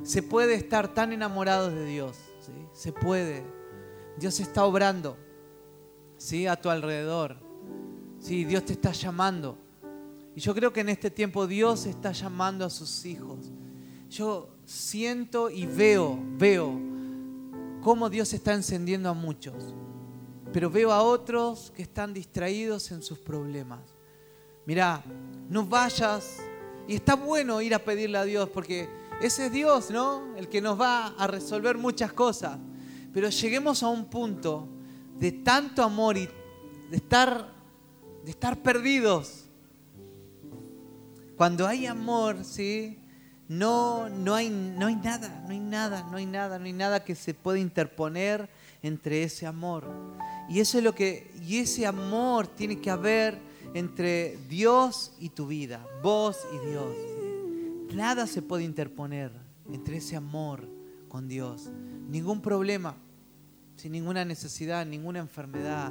Se 0.04 0.22
puede 0.22 0.54
estar 0.54 0.94
tan 0.94 1.12
enamorados 1.12 1.74
de 1.74 1.84
Dios. 1.84 2.16
Se 2.72 2.92
puede. 2.92 3.44
Dios 4.18 4.38
está 4.40 4.64
obrando 4.64 5.16
¿sí? 6.16 6.46
a 6.46 6.60
tu 6.60 6.70
alrededor. 6.70 7.36
¿sí? 8.20 8.44
Dios 8.44 8.64
te 8.64 8.74
está 8.74 8.92
llamando. 8.92 9.58
Y 10.34 10.40
yo 10.40 10.54
creo 10.54 10.72
que 10.72 10.80
en 10.80 10.88
este 10.88 11.10
tiempo 11.10 11.46
Dios 11.46 11.86
está 11.86 12.12
llamando 12.12 12.64
a 12.64 12.70
sus 12.70 13.04
hijos. 13.04 13.50
Yo 14.10 14.48
siento 14.64 15.50
y 15.50 15.66
veo, 15.66 16.18
veo 16.36 16.72
cómo 17.82 18.08
Dios 18.08 18.32
está 18.32 18.54
encendiendo 18.54 19.08
a 19.08 19.14
muchos. 19.14 19.74
Pero 20.52 20.70
veo 20.70 20.92
a 20.92 21.02
otros 21.02 21.72
que 21.76 21.82
están 21.82 22.14
distraídos 22.14 22.90
en 22.90 23.02
sus 23.02 23.18
problemas. 23.18 23.80
Mira, 24.66 25.02
no 25.48 25.64
vayas. 25.64 26.38
Y 26.86 26.94
está 26.94 27.14
bueno 27.14 27.60
ir 27.60 27.74
a 27.74 27.78
pedirle 27.78 28.18
a 28.18 28.24
Dios 28.24 28.48
porque 28.48 28.88
ese 29.20 29.46
es 29.46 29.52
Dios, 29.52 29.90
¿no? 29.90 30.34
El 30.36 30.48
que 30.48 30.60
nos 30.60 30.80
va 30.80 31.08
a 31.08 31.26
resolver 31.26 31.76
muchas 31.76 32.12
cosas. 32.12 32.58
Pero 33.12 33.28
lleguemos 33.28 33.82
a 33.82 33.88
un 33.88 34.06
punto 34.06 34.68
de 35.18 35.32
tanto 35.32 35.82
amor 35.82 36.16
y 36.16 36.28
de 36.90 36.96
estar, 36.96 37.52
de 38.24 38.30
estar 38.30 38.62
perdidos 38.62 39.44
cuando 41.36 41.66
hay 41.66 41.86
amor, 41.86 42.44
¿sí? 42.44 42.98
No, 43.48 44.10
no, 44.10 44.34
hay, 44.34 44.50
no 44.50 44.86
hay 44.86 44.96
nada, 44.96 45.42
no 45.46 45.50
hay 45.50 45.60
nada, 45.60 46.06
no 46.10 46.18
hay 46.18 46.26
nada, 46.26 46.58
no 46.58 46.66
hay 46.66 46.72
nada 46.74 47.02
que 47.02 47.14
se 47.14 47.32
pueda 47.32 47.58
interponer 47.58 48.48
entre 48.82 49.22
ese 49.22 49.46
amor. 49.46 49.84
Y 50.48 50.60
eso 50.60 50.78
es 50.78 50.84
lo 50.84 50.94
que, 50.94 51.30
y 51.46 51.58
ese 51.58 51.86
amor 51.86 52.46
tiene 52.46 52.78
que 52.78 52.90
haber 52.90 53.38
entre 53.74 54.38
Dios 54.48 55.12
y 55.18 55.30
tu 55.30 55.46
vida, 55.46 55.86
vos 56.02 56.38
y 56.52 56.68
Dios. 56.68 56.94
Nada 57.94 58.26
se 58.26 58.42
puede 58.42 58.64
interponer 58.64 59.32
entre 59.72 59.96
ese 59.96 60.16
amor 60.16 60.68
con 61.08 61.26
Dios. 61.26 61.70
Ningún 62.08 62.42
problema, 62.42 62.96
sin 63.76 63.92
ninguna 63.92 64.24
necesidad, 64.24 64.84
ninguna 64.84 65.20
enfermedad, 65.20 65.90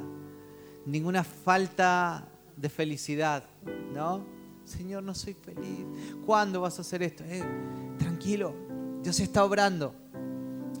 ninguna 0.86 1.24
falta 1.24 2.24
de 2.56 2.68
felicidad, 2.68 3.44
¿no? 3.92 4.37
Señor, 4.68 5.02
no 5.02 5.14
soy 5.14 5.34
feliz. 5.34 5.86
¿Cuándo 6.24 6.60
vas 6.60 6.78
a 6.78 6.82
hacer 6.82 7.02
esto? 7.02 7.24
Eh, 7.24 7.42
tranquilo, 7.98 8.54
Dios 9.02 9.18
está 9.20 9.44
obrando. 9.44 9.94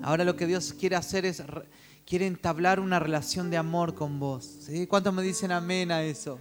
Ahora 0.02 0.24
lo 0.24 0.36
que 0.36 0.46
Dios 0.46 0.74
quiere 0.78 0.96
hacer 0.96 1.24
es, 1.26 1.42
quiere 2.06 2.26
entablar 2.26 2.80
una 2.80 2.98
relación 2.98 3.50
de 3.50 3.56
amor 3.56 3.94
con 3.94 4.20
vos. 4.20 4.68
¿Cuántos 4.88 5.12
me 5.12 5.22
dicen 5.22 5.50
amén 5.52 5.90
a 5.90 6.02
eso? 6.02 6.38